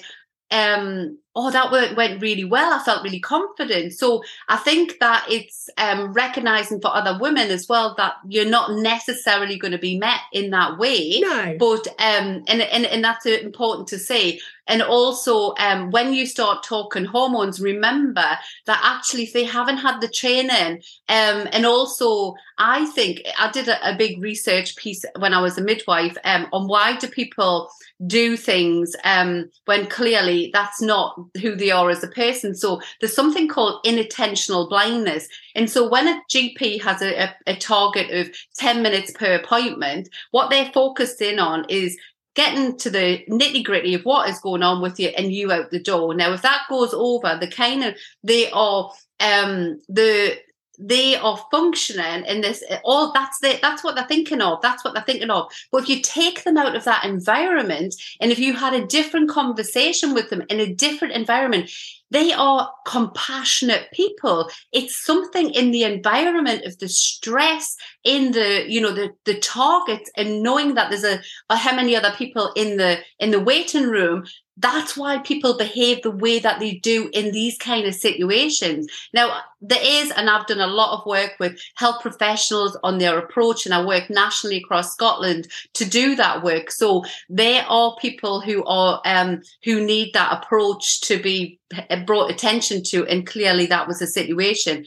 [0.53, 2.73] um oh, that went really well.
[2.73, 3.93] I felt really confident.
[3.93, 8.73] So I think that it's um, recognizing for other women as well that you're not
[8.73, 11.19] necessarily going to be met in that way.
[11.21, 11.55] No.
[11.57, 14.39] But um, and and and that's important to say.
[14.65, 18.25] And also, um, when you start talking hormones, remember
[18.65, 23.67] that actually, if they haven't had the training, um, and also, I think I did
[23.67, 27.69] a, a big research piece when I was a midwife um, on why do people
[28.07, 32.55] do things um, when clearly that's not who they are as a person.
[32.55, 35.27] So there's something called inattentional blindness.
[35.55, 40.09] And so when a GP has a, a, a target of 10 minutes per appointment,
[40.31, 41.97] what they're focused in on is
[42.35, 45.69] getting to the nitty gritty of what is going on with you and you out
[45.69, 46.13] the door.
[46.15, 50.37] Now, if that goes over, the kind of they are um the
[50.79, 54.93] they are functioning in this all that's the, that's what they're thinking of that's what
[54.93, 55.51] they're thinking of.
[55.71, 59.29] But if you take them out of that environment and if you had a different
[59.29, 61.69] conversation with them in a different environment
[62.13, 68.79] they are compassionate people it's something in the environment of the stress in the you
[68.79, 72.77] know the the targets and knowing that there's a, a how many other people in
[72.77, 74.23] the in the waiting room
[74.57, 78.87] that's why people behave the way that they do in these kind of situations.
[79.11, 83.17] Now, there is, and I've done a lot of work with health professionals on their
[83.17, 86.69] approach, and I work nationally across Scotland to do that work.
[86.69, 91.59] So there are people who are um, who need that approach to be
[92.05, 94.85] brought attention to, and clearly that was a situation.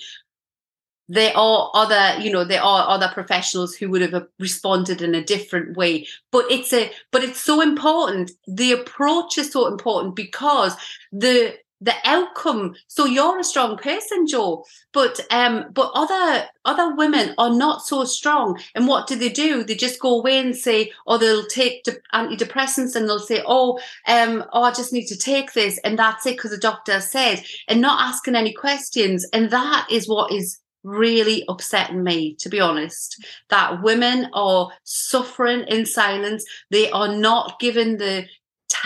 [1.09, 5.25] There are other you know there are other professionals who would have responded in a
[5.25, 8.33] different way but it's a but it's so important.
[8.49, 10.75] The approach is so important because
[11.13, 11.57] the
[11.87, 12.75] the outcome.
[12.89, 18.05] So you're a strong person joe but um but other other women are not so
[18.05, 18.61] strong.
[18.75, 19.65] And what do they do?
[19.65, 23.79] They just go away and say or they'll take de- antidepressants and they'll say oh
[24.07, 27.43] um oh i just need to take this and that's it because the doctor said
[27.69, 29.27] and not asking any questions.
[29.33, 35.65] And that is what is really upsetting me, to be honest, that women are suffering
[35.69, 36.45] in silence.
[36.71, 38.27] They are not given the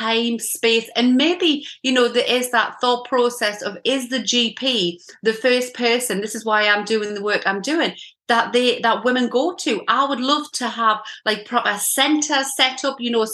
[0.00, 4.96] time, space, and maybe, you know, there is that thought process of is the GP
[5.22, 6.20] the first person?
[6.20, 7.92] This is why I'm doing the work I'm doing
[8.30, 9.82] that they that women go to.
[9.88, 13.26] I would love to have like proper center set up, you know,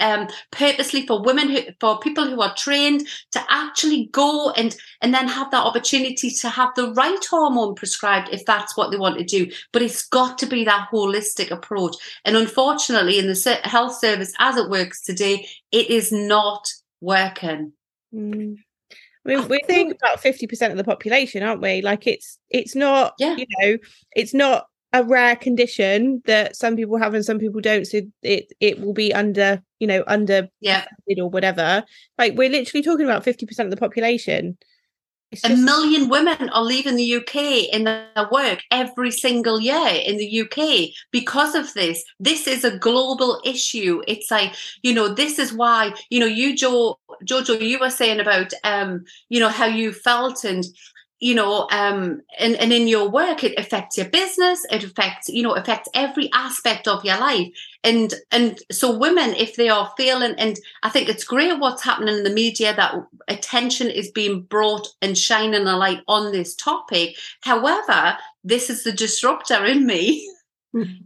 [0.00, 5.14] um, purposely for women who, for people who are trained to actually go and and
[5.14, 9.16] then have that opportunity to have the right hormone prescribed if that's what they want
[9.18, 9.50] to do.
[9.72, 11.96] But it's got to be that holistic approach.
[12.26, 16.68] And unfortunately, in the health service as it works today, it is not
[17.00, 17.72] working.
[18.14, 18.56] Mm.
[19.28, 21.82] I mean, we're think about fifty percent of the population, aren't we?
[21.82, 23.36] Like it's it's not, yeah.
[23.36, 23.78] you know,
[24.12, 27.86] it's not a rare condition that some people have and some people don't.
[27.86, 30.86] So it it will be under, you know, under yeah
[31.18, 31.84] or whatever.
[32.16, 34.56] Like we're literally talking about fifty percent of the population
[35.44, 40.40] A million women are leaving the UK in their work every single year in the
[40.40, 42.02] UK because of this.
[42.18, 44.02] This is a global issue.
[44.08, 48.20] It's like, you know, this is why, you know, you, Joe, Jojo, you were saying
[48.20, 50.64] about, um, you know, how you felt and
[51.20, 55.42] you know um and, and in your work it affects your business it affects you
[55.42, 57.48] know affects every aspect of your life.
[57.84, 62.18] And and so women if they are feeling and i think it's great what's happening
[62.18, 62.94] in the media that
[63.28, 67.16] attention is being brought and shining a light on this topic.
[67.42, 70.28] However this is the disruptor in me.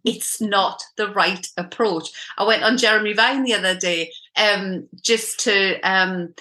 [0.04, 2.10] It's not the right approach.
[2.36, 6.34] I went on jeremy vine the other day um just to um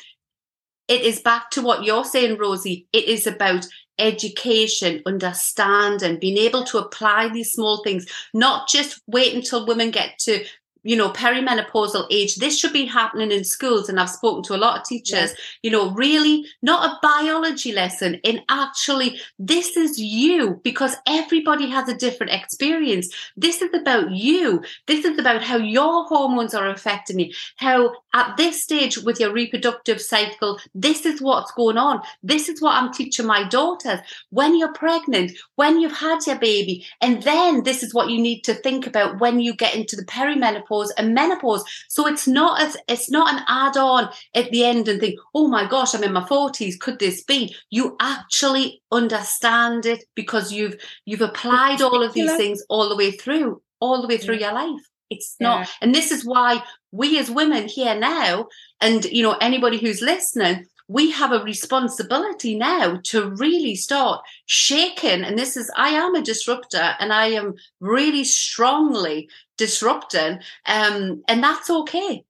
[0.92, 2.86] it is back to what you're saying, Rosie.
[2.92, 3.66] It is about
[3.98, 10.20] education, understanding, being able to apply these small things, not just wait until women get
[10.20, 10.44] to
[10.84, 14.58] you know perimenopausal age this should be happening in schools and i've spoken to a
[14.58, 20.60] lot of teachers you know really not a biology lesson in actually this is you
[20.64, 23.14] because everybody has a different experience.
[23.36, 24.64] This is about you.
[24.88, 27.34] This is about how your hormones are affecting you.
[27.58, 32.02] How at this stage with your reproductive cycle this is what's going on.
[32.24, 34.00] This is what i'm teaching my daughters.
[34.30, 38.42] When you're pregnant when you've had your baby and then this is what you need
[38.42, 41.64] to think about when you get into the perimenopause and menopause.
[41.90, 45.68] So it's not as it's not an add-on at the end and think, oh my
[45.68, 46.80] gosh, I'm in my 40s.
[46.80, 47.56] Could this be?
[47.70, 53.12] You actually understand it because you've you've applied all of these things all the way
[53.12, 54.82] through, all the way through your life.
[55.10, 55.68] It's not, yeah.
[55.82, 56.64] and this is why
[56.94, 58.48] we as women here now,
[58.80, 65.24] and you know, anybody who's listening, we have a responsibility now to really start shaking.
[65.24, 70.40] And this is, I am a disruptor and I am really strongly disrupting.
[70.66, 72.26] Um, and that's okay.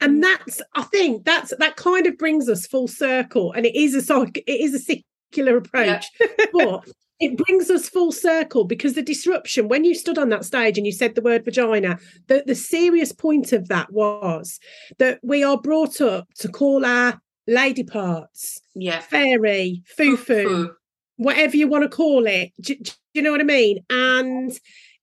[0.00, 3.52] And that's, I think that's, that kind of brings us full circle.
[3.52, 6.26] And it is a, it is a secular approach, yeah.
[6.52, 6.88] but
[7.20, 10.86] it brings us full circle because the disruption when you stood on that stage and
[10.86, 11.98] you said the word vagina
[12.28, 14.60] the, the serious point of that was
[14.98, 20.70] that we are brought up to call our lady parts, yeah, fairy, foo foo,
[21.16, 22.52] whatever you want to call it.
[22.60, 23.84] Do, do, you know what I mean?
[23.90, 24.52] And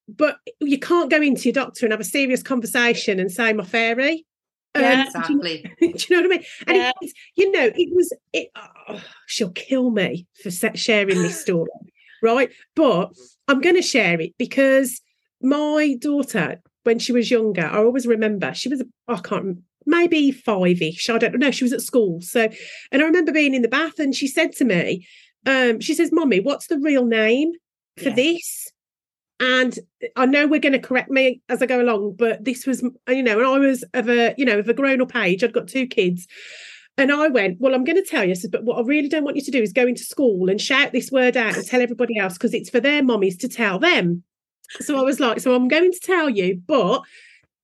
[0.08, 3.66] but you can't go into your doctor and have a serious conversation and say my
[3.66, 4.26] fairy.
[4.76, 5.64] Yeah, um, exactly.
[5.80, 6.46] Do you, do you, know what I mean?
[6.68, 6.92] And yeah.
[7.02, 8.14] it, you know, it was.
[8.32, 11.70] It, oh, she'll kill me for sharing this story,
[12.22, 12.52] right?
[12.76, 13.12] But
[13.48, 15.02] I'm going to share it because
[15.42, 18.84] my daughter, when she was younger, I always remember she was.
[19.08, 21.10] I can't maybe five ish.
[21.10, 21.52] I don't know.
[21.52, 22.22] She was at school.
[22.22, 22.50] So,
[22.92, 25.08] and I remember being in the bath and she said to me,
[25.46, 27.54] um, she says, Mommy, what's the real name
[27.98, 28.16] for yeah.
[28.16, 28.72] this?
[29.40, 29.78] And
[30.16, 33.24] I know we're going to correct me as I go along, but this was, you
[33.24, 35.44] know, and I was of a, you know, of a grown up age.
[35.44, 36.26] I'd got two kids.
[36.98, 39.36] And I went, Well, I'm going to tell you, but what I really don't want
[39.36, 42.18] you to do is go into school and shout this word out and tell everybody
[42.18, 44.24] else because it's for their mummies to tell them.
[44.80, 47.02] So I was like, So I'm going to tell you, but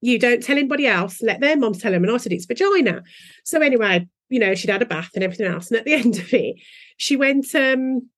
[0.01, 2.03] you don't tell anybody else, let their moms tell them.
[2.03, 3.03] And I said, it's vagina.
[3.45, 5.69] So anyway, you know, she'd had a bath and everything else.
[5.69, 6.55] And at the end of it,
[6.97, 8.09] she went, um,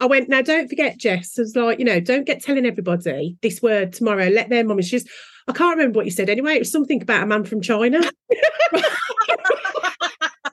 [0.00, 3.36] I went, now don't forget, Jess, I was like, you know, don't get telling everybody
[3.42, 4.28] this word tomorrow.
[4.28, 4.80] Let their mum.
[4.82, 5.08] She's,
[5.48, 6.54] I can't remember what you said anyway.
[6.54, 7.98] It was something about a man from China.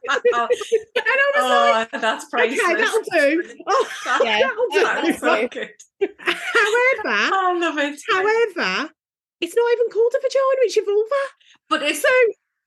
[0.09, 2.59] and I was oh, like, that's priceless.
[2.59, 3.43] Okay, that'll do.
[3.67, 3.87] Oh,
[4.23, 5.13] yeah, that'll do.
[5.13, 5.69] so good.
[5.99, 7.99] However, I love it.
[8.09, 8.91] However,
[9.41, 11.23] it's not even called a vagina, it's your vulva.
[11.69, 12.09] But it's so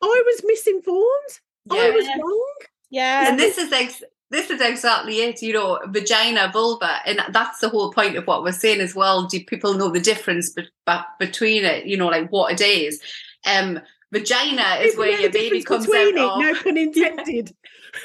[0.02, 1.40] I was misinformed.
[1.66, 1.82] Yeah.
[1.82, 2.54] I was wrong.
[2.90, 3.28] Yeah.
[3.28, 7.68] And this is ex- this is exactly it, you know, vagina, vulva, and that's the
[7.68, 9.26] whole point of what we're saying as well.
[9.26, 11.86] Do people know the difference be- be- between it?
[11.86, 13.00] You know, like what it is.
[13.44, 16.40] Um, vagina is where your baby comes out it, of.
[16.40, 17.54] No pun intended.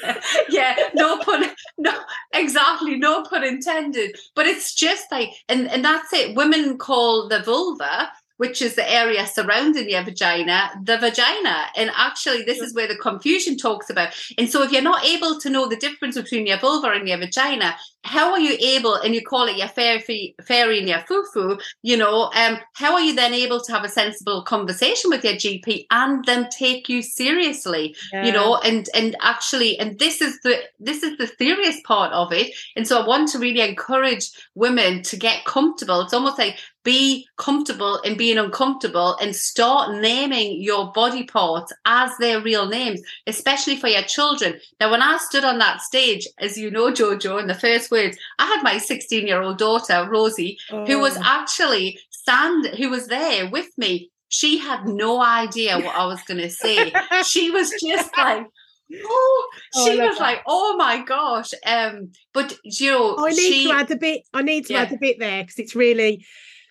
[0.50, 1.46] yeah, no pun,
[1.78, 1.98] no,
[2.34, 4.14] exactly, no pun intended.
[4.34, 6.36] But it's just like, and and that's it.
[6.36, 11.66] Women call the vulva which is the area surrounding your vagina, the vagina.
[11.76, 14.14] And actually, this is where the confusion talks about.
[14.38, 17.18] And so, if you're not able to know the difference between your vulva and your
[17.18, 17.76] vagina,
[18.08, 21.96] how are you able, and you call it your fairy, fairy and your foo-foo, you
[21.96, 25.86] know, um, how are you then able to have a sensible conversation with your GP
[25.90, 28.24] and them take you seriously, yeah.
[28.24, 32.32] you know, and and actually, and this is the this is the serious part of
[32.32, 32.54] it.
[32.76, 36.00] And so I want to really encourage women to get comfortable.
[36.00, 42.10] It's almost like be comfortable in being uncomfortable and start naming your body parts as
[42.18, 44.58] their real names, especially for your children.
[44.80, 48.18] Now, when I stood on that stage, as you know, Jojo, in the first words,
[48.38, 50.86] I had my 16 year old daughter, Rosie, oh.
[50.86, 51.22] who was oh.
[51.24, 54.10] actually stand, who was there with me.
[54.28, 56.92] She had no idea what I was going to say.
[57.26, 58.46] she was just like,
[58.94, 60.22] oh, oh she was that.
[60.22, 61.52] like, oh my gosh.
[61.64, 64.22] Um, but you know, I need she, to add a bit.
[64.34, 64.82] I need to yeah.
[64.82, 66.26] add a bit there because it's really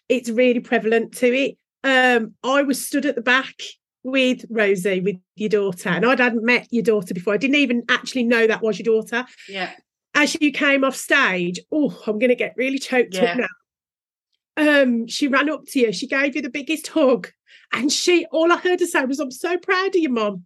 [0.07, 1.57] it's really prevalent to it.
[1.84, 3.55] Um, I was stood at the back
[4.03, 7.34] with Rosie, with your daughter, and I hadn't met your daughter before.
[7.34, 9.25] I didn't even actually know that was your daughter.
[9.49, 9.71] Yeah.
[10.18, 13.34] As you came off stage, oh, I'm going to get really choked yeah.
[13.34, 14.82] up now.
[14.82, 15.93] Um, she ran up to you.
[15.93, 17.30] She gave you the biggest hug.
[17.72, 20.43] And she, all I heard her say was, I'm so proud of you, mum.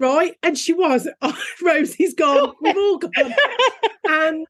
[0.00, 0.36] Right.
[0.42, 2.54] And she was, oh, Rosie's gone.
[2.60, 3.34] We've all gone.
[4.04, 4.46] and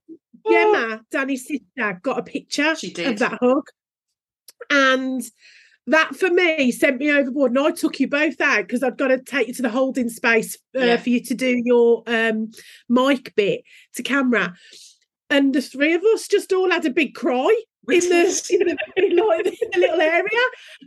[0.49, 3.69] Gemma, Danny's sister, got a picture of that hug.
[4.71, 5.23] And
[5.87, 7.51] that for me sent me overboard.
[7.53, 10.09] And I took you both out because I've got to take you to the holding
[10.09, 10.97] space uh, yeah.
[10.97, 12.51] for you to do your um,
[12.89, 13.65] mic bit
[13.95, 14.55] to camera.
[15.31, 17.55] And the three of us just all had a big cry
[17.91, 20.25] in the, you know, in like, in the little area.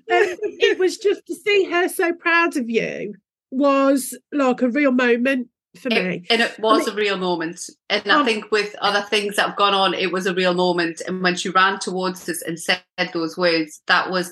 [0.09, 3.15] And it was just to see her so proud of you
[3.51, 6.25] was like a real moment for It- me.
[6.29, 7.69] and it was a real moment.
[7.89, 10.53] And I Um, think with other things that have gone on, it was a real
[10.53, 11.01] moment.
[11.07, 12.81] And when she ran towards us and said
[13.13, 14.31] those words, that was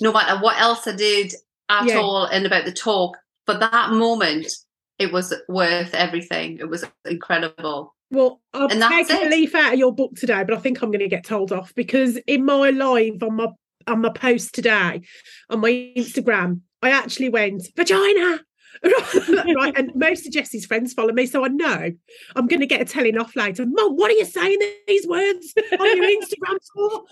[0.00, 1.34] no matter what else I did
[1.68, 1.98] at Yeah.
[1.98, 3.16] all and about the talk,
[3.46, 4.50] for that moment,
[4.98, 6.58] it was worth everything.
[6.58, 7.94] It was incredible.
[8.10, 11.00] Well, And that's a leaf out of your book today, but I think I'm going
[11.00, 13.48] to get told off because in my live on my
[13.86, 15.02] on my post today
[15.50, 18.40] on my Instagram, I actually went vagina.
[19.56, 21.90] right, and most of Jessie's friends follow me, so I know
[22.36, 23.64] I'm going to get a telling off later.
[23.66, 27.04] Mum, what are you saying these words on your Instagram for?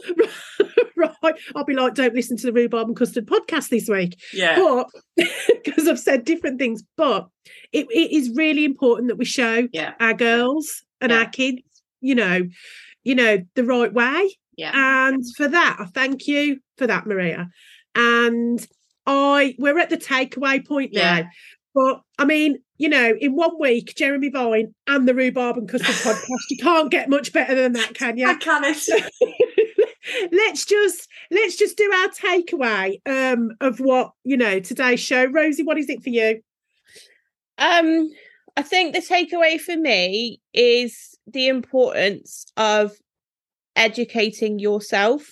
[0.96, 4.56] right, I'll be like, don't listen to the rhubarb and custard podcast this week Yeah.
[4.58, 4.88] but
[5.64, 7.28] because I've said different things, but
[7.72, 9.94] it, it is really important that we show Yeah.
[10.00, 11.18] our girls and Yeah.
[11.18, 11.62] our kids,
[12.00, 12.42] you know,
[13.04, 14.36] you know, the right way.
[14.56, 14.72] Yeah.
[15.08, 17.48] And for that, I thank you for that, Maria.
[17.94, 18.64] And
[19.07, 21.00] I we're at the takeaway point now.
[21.00, 21.24] Yeah.
[21.74, 25.94] But I mean, you know, in one week, Jeremy Vine and the Rhubarb and Custard
[26.14, 28.28] podcast, you can't get much better than that, can you?
[28.28, 28.64] I can't.
[30.32, 35.62] let's just let's just do our takeaway um of what you know today's show rosie
[35.62, 36.42] what is it for you
[37.59, 38.11] Um,
[38.57, 42.92] I think the takeaway for me is the importance of
[43.76, 45.30] educating yourself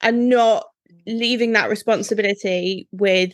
[0.00, 0.66] and not
[1.18, 3.32] leaving that responsibility with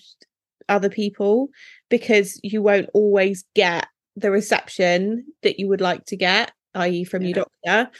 [0.68, 1.48] other people
[1.90, 7.22] because you won't always get the reception that you would like to get, i.e., from
[7.22, 7.90] your doctor.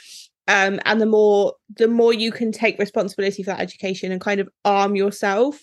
[0.49, 4.39] Um, and the more the more you can take responsibility for that education and kind
[4.39, 5.59] of arm yourself,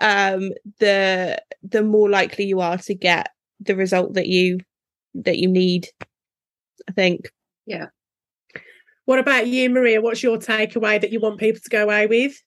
[0.00, 0.50] um,
[0.80, 3.30] the the more likely you are to get
[3.60, 4.58] the result that you
[5.14, 5.88] that you need
[6.88, 7.28] i think
[7.66, 7.86] Yeah.
[9.04, 12.40] what about you maria what's your takeaway that you want people to go away with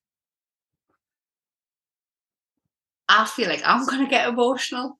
[3.12, 4.98] I feel like I'm going to get emotional.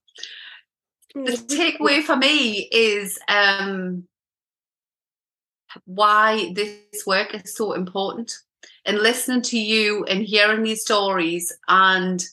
[1.16, 4.04] the takeaway for me is um
[5.86, 8.34] why this work is so important
[8.86, 12.26] and listening to you and hearing these stories and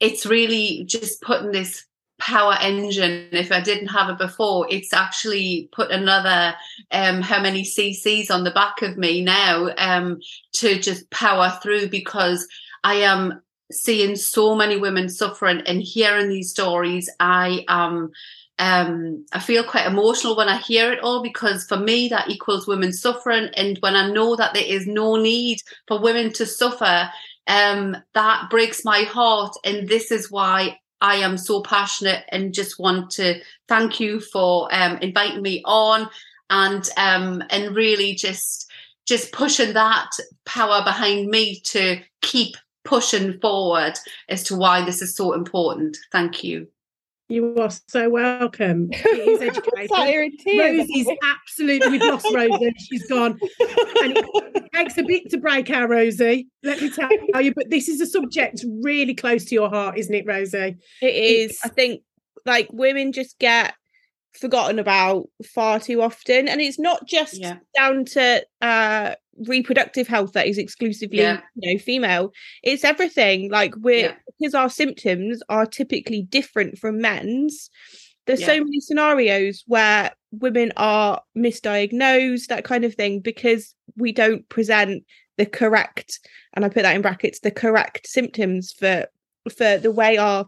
[0.00, 1.84] it's really just putting this
[2.18, 6.54] power engine if i didn't have it before it's actually put another
[6.90, 10.18] um how many cc's on the back of me now um
[10.52, 12.48] to just power through because
[12.82, 13.40] i am
[13.70, 18.10] seeing so many women suffering and hearing these stories i am
[18.58, 22.66] um, I feel quite emotional when I hear it all because for me that equals
[22.66, 27.10] women suffering, and when I know that there is no need for women to suffer,
[27.46, 32.78] um, that breaks my heart, and this is why I am so passionate and just
[32.78, 36.08] want to thank you for um, inviting me on
[36.48, 38.70] and um, and really just
[39.04, 40.10] just pushing that
[40.46, 42.56] power behind me to keep
[42.86, 43.94] pushing forward
[44.28, 45.96] as to why this is so important.
[46.12, 46.68] Thank you.
[47.28, 50.78] you are so welcome it is education Sat here in tears.
[50.78, 52.72] Rosie's absolutely we've lost Rosie.
[52.78, 53.38] She's gone.
[54.02, 57.10] And it takes a bit to break our Rosie, let me tell
[57.42, 57.52] you.
[57.52, 60.76] But this is a subject really close to your heart, isn't it, Rosie?
[61.02, 61.50] It is.
[61.50, 62.02] It's- I think
[62.44, 63.74] like women just get
[64.40, 67.56] forgotten about far too often, and it's not just Yeah.
[67.76, 69.14] down to uh
[69.46, 71.40] reproductive health that is exclusively Yeah.
[71.54, 72.32] you know female.
[72.62, 73.50] It's everything.
[73.50, 74.14] Like we're Yeah.
[74.38, 77.70] because our symptoms are typically different from men's.
[78.26, 78.46] There's Yeah.
[78.48, 85.04] so many scenarios where women are misdiagnosed, that kind of thing, because we don't present
[85.36, 86.18] the correct,
[86.54, 89.06] and I put that in brackets, the correct symptoms for
[89.54, 90.46] for the way our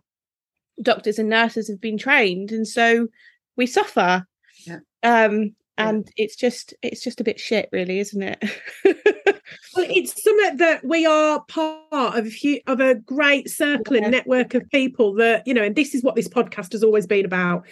[0.83, 3.09] doctors and nurses have been trained and so
[3.57, 4.25] we suffer
[4.67, 4.79] Yeah.
[5.03, 5.55] um.
[5.79, 8.45] And it's just it's just a bit shit really isn't it
[9.75, 14.03] Well, it's something that we are part of a few, of a great circle Yeah.
[14.03, 17.07] and network of people that you know, and this is what this podcast has always
[17.07, 17.67] been about.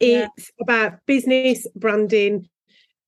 [0.00, 0.28] Yeah.
[0.36, 2.48] It's about business, branding,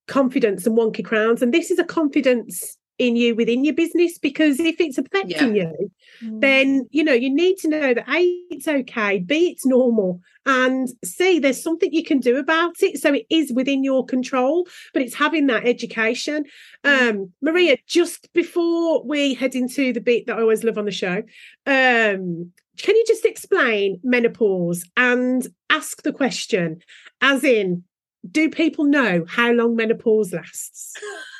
[0.07, 1.41] confidence, and wonky crowns.
[1.41, 5.91] And this is a confidence in you within your business because if it's affecting you,
[6.21, 6.87] then mm.
[6.91, 11.39] you know you need to know that a it's okay b it's normal and see
[11.39, 12.99] there's something you can do about it.
[12.99, 16.45] So it is within your control but it's having that education.
[16.83, 20.91] Um maria just before we head into the bit that i always love on the
[20.91, 21.17] show
[21.65, 26.79] um can you just explain menopause and ask the question
[27.21, 27.83] as in
[28.29, 30.93] do people know how long menopause lasts?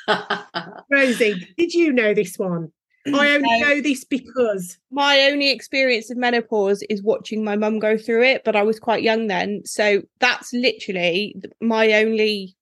[0.90, 2.70] Rosie did you know this one
[3.14, 3.66] i only No.
[3.68, 8.42] know this because my only experience of menopause is watching my mum go through it
[8.44, 12.56] but i was quite young then so that's literally my only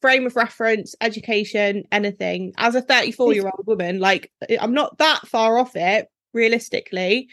[0.00, 2.54] frame of reference, education, anything.
[2.56, 7.28] As a 34 year old woman, like I'm not that far off it realistically.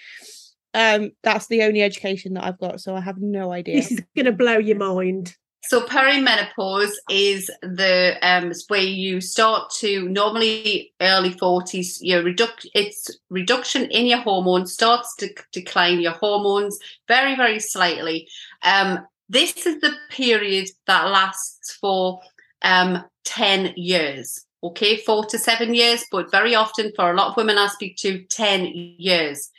[0.73, 3.77] Um, that's the only education that I've got, so I have no idea.
[3.77, 5.33] This is going to blow your mind.
[5.63, 13.09] So perimenopause is the um where you start to normally early 40s your reduc it's
[13.29, 16.77] reduction in your hormones starts to decline your hormones
[17.07, 18.27] very very slightly.
[18.63, 18.99] Um
[19.29, 22.21] this is the period that lasts for
[22.61, 24.45] um 10 years.
[24.63, 27.97] Okay, 4 to 7 years, but very often for a lot of women I speak
[27.97, 29.49] to 10 years.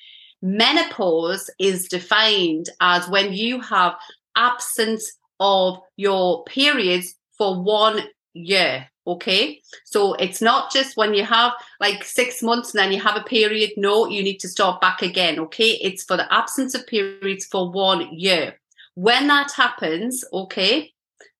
[0.43, 3.95] Menopause is defined as when you have
[4.37, 8.03] absence of your periods for one
[8.35, 8.89] year.
[9.07, 9.63] Okay.
[9.85, 13.25] So it's not just when you have like six months and then you have a
[13.25, 13.71] period.
[13.77, 15.39] No, you need to start back again.
[15.39, 15.79] Okay.
[15.81, 18.61] It's for the absence of periods for one year.
[18.95, 20.93] When that happens, okay.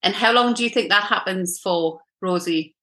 [0.03, 2.75] And how long do you think that happens for, Rosie?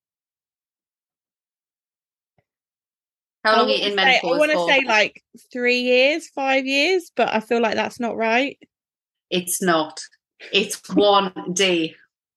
[3.42, 4.34] How long are you in menopause?
[4.34, 8.16] I want to say like three years, five years, but I feel like that's not
[8.16, 8.58] right.
[9.30, 10.00] It's not.
[10.52, 11.94] It's one day.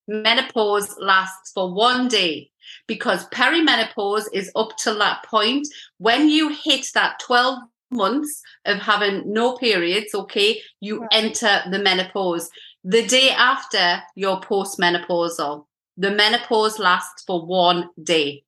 [0.08, 2.50] Menopause lasts for one day
[2.88, 5.68] because perimenopause is up to that point.
[5.98, 7.60] When you hit that 12
[7.92, 11.10] months of having no periods, okay, you right.
[11.12, 12.50] enter the menopause.
[12.84, 15.66] The day after you're postmenopausal.
[15.98, 18.44] The menopause lasts for one day.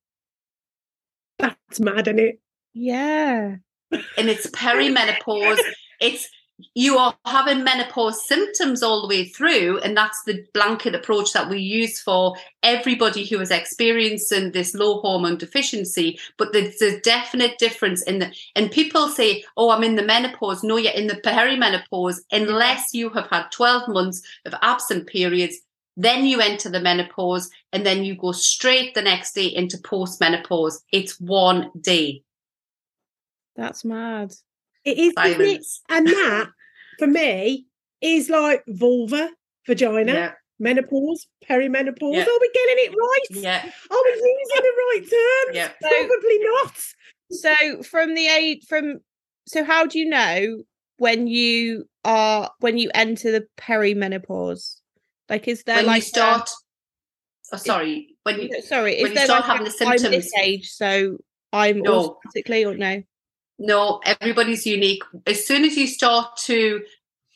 [1.37, 2.39] That's mad, isn't it?
[2.73, 3.57] Yeah.
[3.91, 5.59] And it's perimenopause.
[5.99, 6.29] it's
[6.75, 11.49] you are having menopause symptoms all the way through and that's the blanket approach that
[11.49, 16.19] we use for everybody who is experiencing this low hormone deficiency.
[16.37, 20.63] But there's a definite difference in the and people say oh i'm in the menopause.
[20.63, 22.19] No you're in the perimenopause.
[22.31, 25.57] Unless you have had 12 months of absent periods
[25.97, 30.75] then you enter the menopause and then you go straight the next day into postmenopause.
[30.91, 32.23] It's one day.
[33.57, 34.33] That's mad
[34.85, 35.65] it is, it?
[35.89, 36.49] And that,
[36.99, 37.67] for me,
[38.01, 39.29] is like vulva,
[39.67, 40.31] vagina, yeah.
[40.59, 42.15] menopause, perimenopause.
[42.15, 42.23] Yeah.
[42.23, 43.43] Are we getting it right?
[43.43, 43.71] Yeah.
[43.91, 45.55] Are we using the right terms?
[45.55, 45.71] Yeah.
[45.81, 46.73] Probably not.
[47.31, 48.99] So from the age from
[49.47, 50.63] so how do you know
[50.97, 54.77] when you are when you enter the perimenopause?
[55.29, 56.49] Like is there when like you start
[57.51, 60.11] a, oh, sorry, when you sorry, is when you start like having the symptoms I'm
[60.11, 61.17] this age, so
[61.53, 62.17] I'm no.
[62.17, 63.03] automatically or no?
[63.61, 65.03] No, everybody's unique.
[65.27, 66.81] As soon as you start to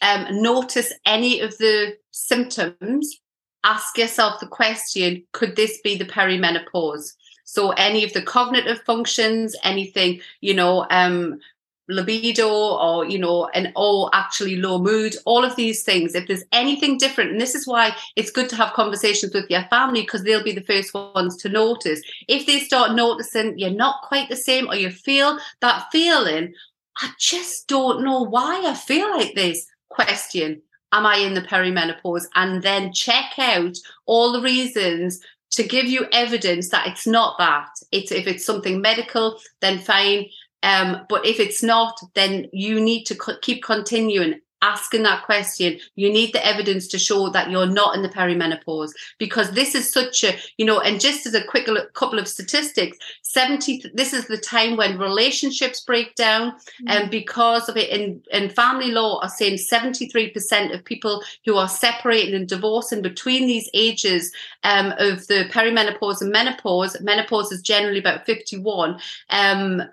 [0.02, 3.22] um, notice any of the symptoms,
[3.64, 7.14] ask yourself the question could this be the perimenopause?
[7.44, 11.40] So, any of the cognitive functions, anything, you know, um,
[11.88, 16.16] libido or you know and or actually low mood all of these things.
[16.16, 19.64] If there's anything different and this is why it's good to have conversations with your
[19.66, 22.02] family because they'll be the first ones to notice.
[22.28, 26.54] If they start noticing you're not quite the same or you feel that feeling
[26.98, 30.62] i just don't know why i feel like this question.
[30.92, 32.26] Am i in the perimenopause?
[32.36, 35.20] And then check out all the reasons
[35.52, 37.70] to give you evidence that it's not that.
[37.92, 40.26] It's if it's something medical then fine
[40.64, 45.80] um, but if it's not, then you need to co- keep continuing asking that question.
[45.96, 49.92] You need the evidence to show that you're not in the perimenopause because this is
[49.92, 54.26] such a, you know, and just as a quick couple of statistics, 70, this is
[54.26, 56.54] the time when relationships break down.
[56.54, 56.88] Mm-hmm.
[56.88, 61.70] And because of it in, in family law are saying 73% of people who are
[61.70, 64.32] separating and divorcing between these ages
[64.64, 69.00] um, of the perimenopause and menopause, menopause is generally about 51.
[69.30, 69.84] Um,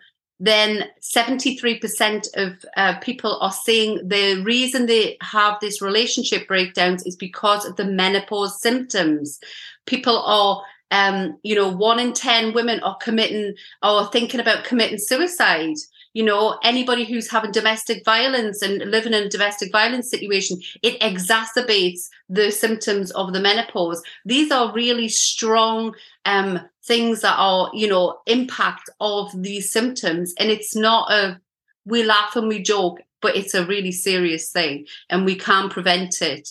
[0.42, 7.14] then 73% of uh, people are saying the reason they have this relationship breakdowns is
[7.14, 9.38] because of the menopause symptoms.
[9.86, 14.98] People are, um, you know, one in 10 women are committing or thinking about committing
[14.98, 15.76] suicide
[16.14, 21.00] you know anybody who's having domestic violence and living in a domestic violence situation it
[21.00, 24.02] exacerbates the symptoms of the menopause.
[24.24, 25.94] These are really strong
[26.24, 30.34] um, things that are you know impact of these symptoms.
[30.38, 31.40] And it's not a
[31.84, 36.20] we laugh and we joke but it's a really serious thing and we can prevent
[36.20, 36.50] it.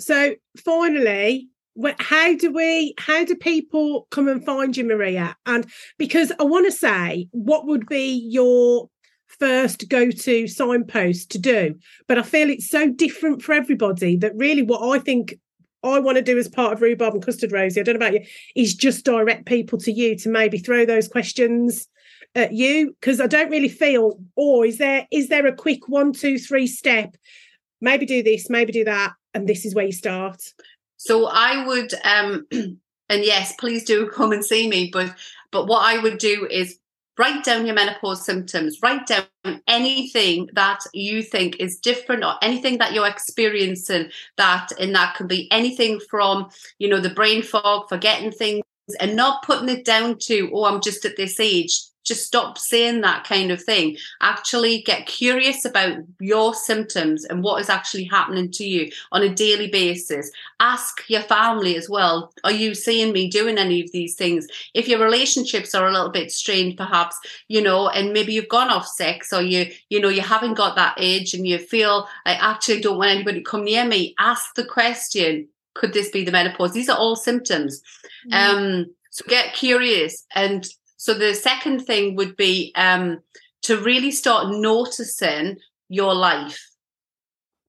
[0.00, 0.34] So
[0.64, 1.48] finally
[1.98, 5.36] how do we how do people come and find you maria?
[5.46, 5.66] And
[5.98, 8.88] because i want to say what would be your
[9.26, 11.74] first go-to signpost to do?
[12.06, 15.34] But i feel it's so different for everybody that really what i think
[15.82, 18.20] i want to do as part of rhubarb and custard rosie i don't know about
[18.20, 21.88] you is just direct people to you to maybe throw those questions
[22.34, 25.88] at you because i don't really feel or oh, is there is there a quick
[25.88, 27.16] one two three step?
[27.80, 30.42] Maybe do this maybe do that and this is where you start
[31.00, 34.90] so I would um and yes, please do come and see me.
[34.92, 35.14] But
[35.50, 36.78] but what I would do is
[37.18, 39.24] write down your menopause symptoms, write down
[39.66, 45.26] anything that you think is different or anything that you're experiencing that and that can
[45.26, 46.48] be anything from,
[46.78, 48.62] you know, the brain fog, forgetting things
[48.96, 53.02] and not putting it down to, oh, I'm just at this age just stop saying
[53.02, 53.96] that kind of thing.
[54.20, 59.34] Actually, get curious about your symptoms and what is actually happening to you on a
[59.34, 60.30] daily basis.
[60.60, 64.46] Ask your family as well Are you seeing me doing any of these things?
[64.74, 67.18] If your relationships are a little bit strained, perhaps,
[67.48, 70.76] you know, and maybe you've gone off sex or you, you know, you haven't got
[70.76, 74.54] that age and you feel I actually don't want anybody to come near me, ask
[74.54, 76.72] the question could this be the menopause?
[76.72, 77.82] These are all symptoms.
[78.30, 78.34] Mm.
[78.34, 80.66] Um, so get curious and
[81.00, 83.20] so the second thing would be um,
[83.62, 85.56] to really start noticing
[85.88, 86.62] your life.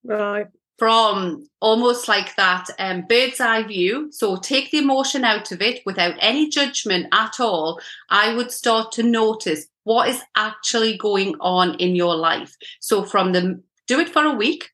[0.03, 0.47] Right.
[0.77, 4.11] From almost like that um, bird's eye view.
[4.11, 7.79] So take the emotion out of it without any judgment at all.
[8.09, 12.53] I would start to notice what is actually going on in your life.
[12.81, 14.69] So from the do it for a week.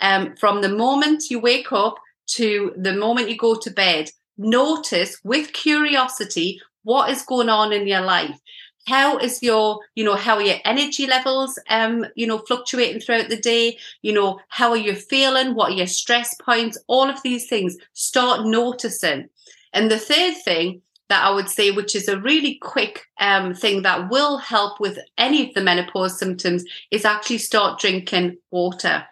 [0.00, 1.94] Um, from the moment you wake up
[2.34, 7.86] to the moment you go to bed, notice with curiosity what is going on in
[7.86, 8.38] your life.
[8.86, 13.28] How is your you know how are your energy levels um you know fluctuating throughout
[13.28, 13.78] the day?
[14.02, 15.54] You know how are you feeling?
[15.54, 16.78] What are your stress points?
[16.86, 17.76] All of these things.
[17.92, 19.28] Start noticing.
[19.72, 23.82] And the third thing that I would say, which is a really quick um, thing
[23.82, 29.04] that will help with any of the menopause symptoms, is actually start drinking water.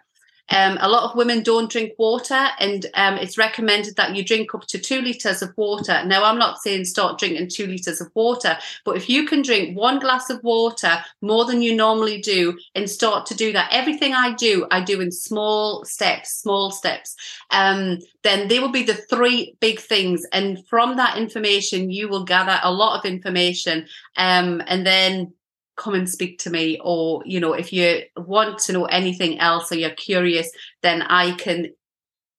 [0.51, 4.53] Um, a lot of women don't drink water, and um, it's recommended that you drink
[4.55, 6.03] up to two liters of water.
[6.05, 9.77] Now, I'm not saying start drinking two liters of water, but if you can drink
[9.77, 14.13] one glass of water more than you normally do and start to do that, everything
[14.13, 17.15] I do, I do in small steps, small steps.
[17.51, 20.25] Um, then they will be the three big things.
[20.33, 23.87] And from that information, you will gather a lot of information.
[24.17, 25.33] Um, and then
[25.79, 29.71] come and speak to me or you know if you want to know anything else
[29.71, 30.51] or you're curious
[30.83, 31.67] then i can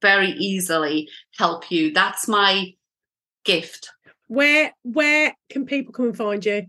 [0.01, 1.93] very easily help you.
[1.93, 2.75] That's my
[3.45, 3.91] gift.
[4.29, 6.67] Where where can people come and find you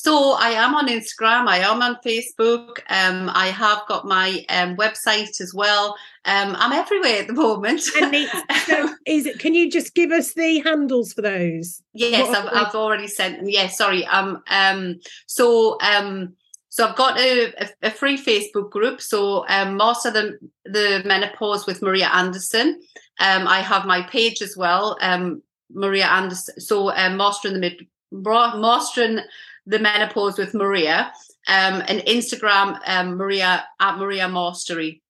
[0.00, 4.76] so I am on Instagram, I am on Facebook, um, I have got my um,
[4.76, 5.96] website as well.
[6.24, 7.82] Um, I'm everywhere at the moment.
[8.00, 8.14] and
[8.66, 9.40] so is it?
[9.40, 11.82] Can you just give us the handles for those?
[11.94, 13.48] Yes, I've, I've, already sent them.
[13.48, 14.06] Yes, sorry.
[14.06, 16.34] Um, um, so um,
[16.68, 19.00] so I've got a, a, a free Facebook group.
[19.00, 22.80] So um, Master the the Menopause with Maria Anderson.
[23.18, 24.96] Um, I have my page as well.
[25.00, 25.42] Um,
[25.72, 26.60] Maria Anderson.
[26.60, 29.20] So um, Mastering the Mid Mastering
[29.68, 31.12] the menopause with Maria,
[31.46, 35.02] um, and Instagram um, Maria at Maria Mastery.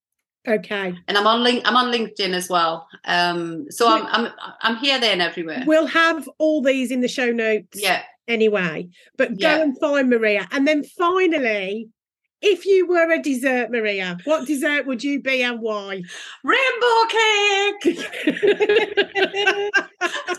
[0.47, 0.95] Okay.
[1.07, 1.63] And I'm on link.
[1.67, 2.89] I'm on LinkedIn as well.
[3.05, 4.33] Um, so I'm I'm
[4.63, 5.63] I'm here, there, and everywhere.
[5.67, 7.81] We'll have all these in the show notes.
[7.81, 8.03] Yeah.
[8.27, 9.63] Anyway, but go yeah.
[9.63, 11.89] and find Maria, and then finally,
[12.43, 16.03] if you were a dessert, Maria, what dessert would you be and why?
[16.45, 17.99] Rainbow cake.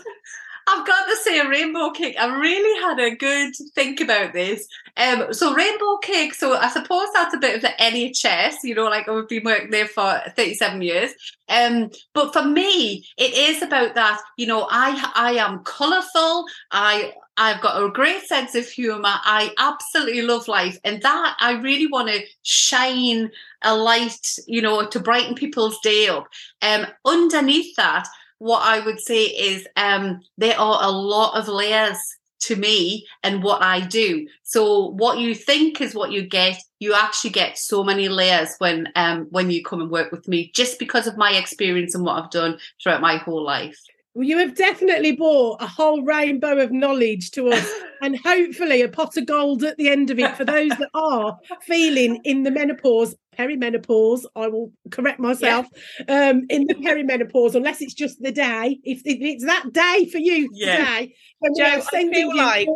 [0.70, 2.16] I've got to say, rainbow cake.
[2.18, 4.66] I really had a good think about this.
[4.96, 6.34] Um, so rainbow cake.
[6.34, 8.56] So I suppose that's a bit of the NHS.
[8.62, 11.12] You know, like I've been working there for thirty-seven years.
[11.48, 14.20] Um, but for me, it is about that.
[14.36, 16.46] You know, I I am colourful.
[16.70, 19.02] I I've got a great sense of humour.
[19.04, 23.30] I absolutely love life, and that I really want to shine
[23.62, 24.36] a light.
[24.46, 26.28] You know, to brighten people's day up.
[26.62, 28.06] Um, underneath that,
[28.40, 31.98] what I would say is um, there are a lot of layers
[32.40, 34.26] to me and what I do.
[34.42, 36.56] So what you think is what you get.
[36.78, 40.50] You actually get so many layers when um, when you come and work with me,
[40.54, 43.78] just because of my experience and what I've done throughout my whole life.
[44.14, 47.70] Well, you have definitely brought a whole rainbow of knowledge to us,
[48.02, 51.38] and hopefully a pot of gold at the end of it for those that are
[51.62, 54.24] feeling in the menopause, perimenopause.
[54.36, 55.66] I will correct myself
[56.08, 56.30] yeah.
[56.30, 58.78] um, in the perimenopause, unless it's just the day.
[58.84, 60.76] If, if it's that day for you yeah.
[60.76, 61.14] today,
[61.56, 62.68] Jo, I feel like.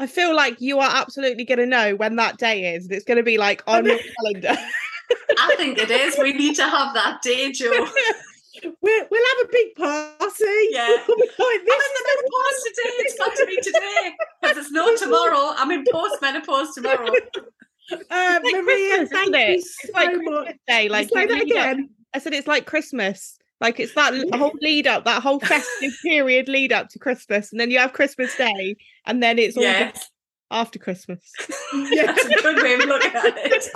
[0.00, 2.90] I feel like you are absolutely going to know when that day is.
[2.90, 4.60] It's going to be like on your calendar.
[5.38, 6.16] I think it is.
[6.18, 7.70] We need to have that day, Jo.
[8.62, 10.44] We'll, we'll have a big party.
[10.70, 10.86] Yeah.
[10.88, 12.94] like, I'm in the menopause today.
[13.00, 15.54] It's got to be today because it's no tomorrow.
[15.56, 17.10] I'm in post menopause tomorrow.
[17.92, 19.48] Uh, Maria, thank it?
[19.50, 20.56] you so like much.
[20.66, 21.80] Day, like say that again.
[21.80, 21.88] Up.
[22.14, 23.38] I said it's like Christmas.
[23.60, 27.60] Like it's that whole lead up, that whole festive period lead up to Christmas, and
[27.60, 28.76] then you have Christmas Day,
[29.06, 30.10] and then it's all yes.
[30.50, 31.30] after Christmas.
[31.72, 33.68] a good way of looking at it.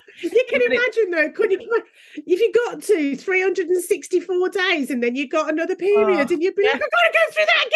[0.22, 1.82] You can imagine though, couldn't you?
[2.26, 6.54] If you got to 364 days and then you got another period Oh, and you'd
[6.54, 6.72] be yeah.
[6.72, 7.66] like, I've got to go through that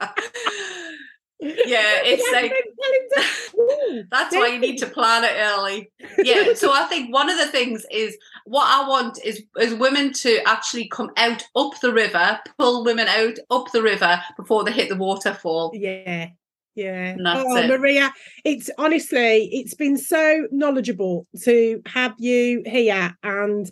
[0.00, 0.98] again.
[1.40, 1.56] yeah,
[2.04, 5.90] it's like then tell him to- That's why you need to plan it early.
[6.18, 6.44] Yeah.
[6.54, 10.40] So I think one of the things is what I want is is women to
[10.46, 14.88] actually come out up the river, pull women out up the river before they hit
[14.88, 15.72] the waterfall.
[15.74, 16.28] Yeah.
[16.74, 17.16] Yeah.
[17.24, 17.68] Oh, it.
[17.68, 18.12] Maria,
[18.44, 23.16] it's honestly, it's been so knowledgeable to have you here.
[23.22, 23.70] And,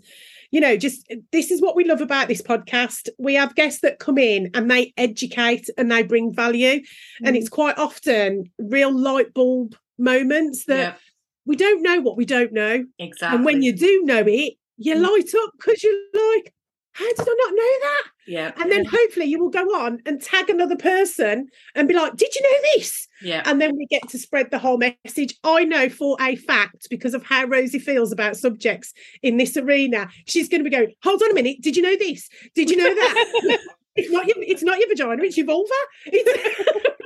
[0.53, 3.09] you know, just this is what we love about this podcast.
[3.19, 6.83] We have guests that come in and they educate and they bring value.
[7.25, 7.39] And Mm.
[7.41, 10.95] it's quite often real light bulb moments that Yeah,
[11.47, 12.85] we don't know what we don't know.
[12.99, 13.35] exactly.
[13.37, 15.03] And when you do know it, you Mm.
[15.03, 15.95] light up because you're
[16.35, 16.53] like,
[16.95, 18.03] how did I not know that?
[18.27, 22.17] yeah, And then hopefully you will go on and tag another person and be like,
[22.17, 23.09] did you know this?
[23.23, 25.35] yeah, And then we get to spread the whole message.
[25.45, 30.09] I know for a fact, because of how Rosie feels about subjects in this arena,
[30.27, 32.29] she's going to be going, hold on a minute, did you know this?
[32.55, 33.59] Did you know that?
[33.97, 35.73] it's not your it's not your vagina, it's your vulva.
[36.07, 36.97] It's-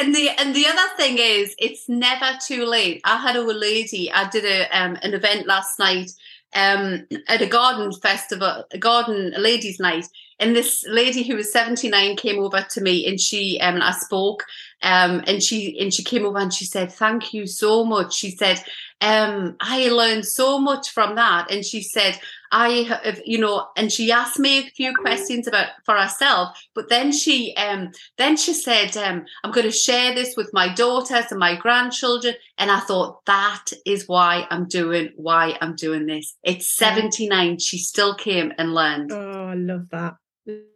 [0.00, 4.10] and the and the other thing is it's never too late i had a lady
[4.12, 6.10] i did a um, an event last night
[6.54, 10.06] um at a garden festival a garden a ladies night
[10.38, 14.44] and this lady who was 79 came over to me and she um i spoke
[14.82, 18.14] um and she and she came over and she said thank you so much.
[18.14, 18.62] She said
[19.04, 22.18] um i learned so much from that and she said
[22.54, 26.88] I have, you know, and she asked me a few questions about for herself, but
[26.88, 31.32] then she, um, then she said, um, I'm going to share this with my daughters
[31.32, 32.34] and my grandchildren.
[32.56, 36.36] And I thought that is why I'm doing, why I'm doing this.
[36.44, 37.58] It's 79.
[37.58, 39.10] She still came and learned.
[39.10, 40.14] oh, I love that.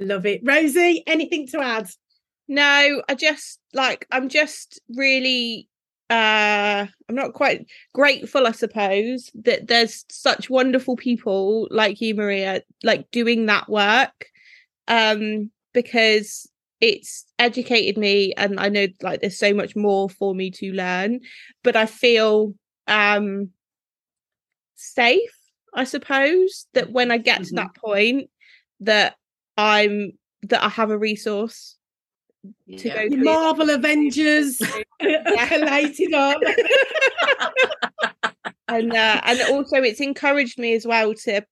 [0.01, 0.41] Love it.
[0.43, 1.89] Rosie, anything to add?
[2.49, 5.69] No, I just like I'm just really
[6.11, 12.63] uh I'm not quite grateful, I suppose, that there's such wonderful people like you, Maria,
[12.83, 14.27] like doing that work.
[14.89, 16.51] Um, because
[16.81, 21.21] it's educated me and I know like there's so much more for me to learn,
[21.65, 22.55] but I feel
[22.89, 23.51] um
[24.77, 25.37] safe,
[25.75, 27.57] I suppose, that when I get to Mhm.
[27.57, 28.31] that point
[28.81, 29.17] that
[29.57, 31.77] I'm that I have a resource
[32.77, 32.95] to Yeah.
[32.95, 33.25] go Your through.
[33.25, 34.59] Marvel Avengers
[35.01, 36.41] collated up.
[38.69, 41.43] and uh, and also it's encouraged me as well to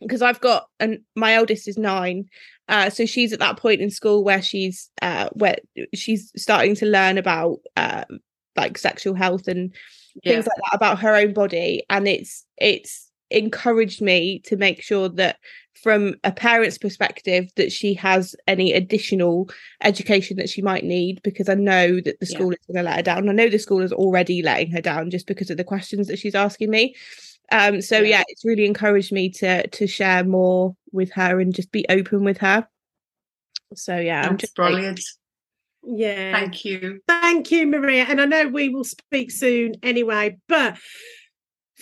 [0.00, 2.26] because I've got and my eldest is nine,
[2.68, 5.56] uh, so she's at that point in school where she's uh, where
[5.94, 8.04] she's starting to learn about uh,
[8.56, 9.72] like sexual health and
[10.24, 10.32] Yeah.
[10.32, 15.08] things like that about her own body, and it's it's encouraged me to make sure
[15.08, 15.38] that
[15.74, 19.48] from a parent's perspective that she has any additional
[19.82, 22.36] education that she might need because I know that the Yeah.
[22.36, 23.28] school is going to let her down.
[23.28, 26.18] I know the school is already letting her down just because of the questions that
[26.18, 26.94] she's asking me.
[27.50, 28.18] Um, so Yeah.
[28.18, 32.24] yeah, it's really encouraged me to to share more with her and just be open
[32.24, 32.66] with her.
[33.74, 35.00] So yeah, I'm That's just like, brilliant.
[35.84, 36.32] Yeah.
[36.32, 37.00] Thank you.
[37.08, 38.04] Thank you, Maria.
[38.04, 40.78] And I know we will speak soon anyway, but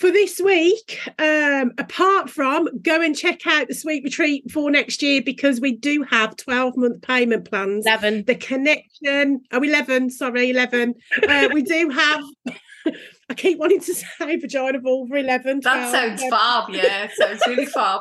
[0.00, 5.02] for this week, um, apart from go and check out the sweet retreat for next
[5.02, 7.84] year because we do have 12 month payment plans.
[7.86, 8.24] Eleven.
[8.24, 10.94] The connection, oh, 11, sorry, 11.
[11.28, 12.24] Uh, we do have,
[13.28, 15.60] I keep wanting to say vagina vulva 11.
[15.60, 16.70] That 12, sounds um, fab.
[16.70, 18.00] Yeah, sounds really fab.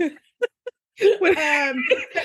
[0.00, 1.76] Um,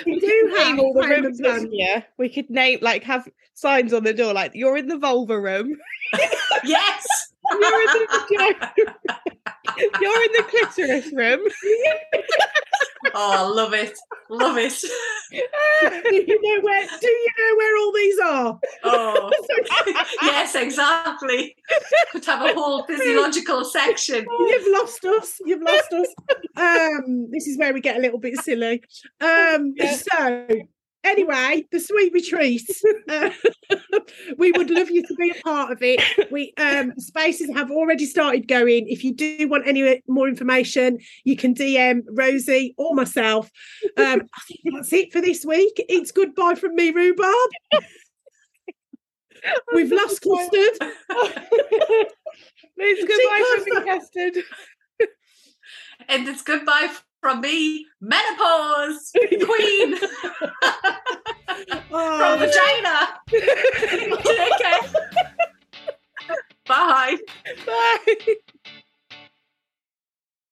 [0.05, 1.70] we do have all the payment rooms plans.
[1.70, 2.03] this.
[2.17, 5.76] We could name like have signs on the door like you're in the vulva room.
[6.65, 7.05] Yes.
[7.52, 8.93] You're in the
[10.02, 11.39] you're in the clitoris room.
[13.16, 13.97] Oh, I love it.
[14.30, 14.74] Love it.
[15.32, 18.60] do you know where do you know where all these are?
[18.84, 19.32] Oh,
[20.22, 21.56] yes, exactly.
[22.12, 24.26] Could have a whole physiological section.
[24.39, 25.36] You've lost us.
[25.45, 26.08] You've lost us.
[26.58, 28.84] Um, this is where we get a little bit silly.
[29.22, 30.47] Um, so
[31.04, 32.70] anyway, the sweet retreat.
[33.08, 33.32] Uh,
[34.38, 36.02] we would love you to be a part of it.
[36.32, 38.88] We um spaces have already started going.
[38.88, 43.50] If you do want any more information, you can DM Rosie or myself.
[43.97, 45.74] Um, I think that's it for this week.
[45.89, 47.50] It's goodbye from me, rhubarb.
[49.74, 50.91] We've lost custard.
[52.82, 54.43] It's goodbye from me, custard.
[56.08, 56.88] And it's goodbye
[57.22, 59.11] from me, menopause
[59.45, 59.95] queen
[61.91, 63.20] Oh, from vagina.
[64.24, 64.82] Take care.
[66.67, 67.17] Bye.
[67.65, 68.36] Bye.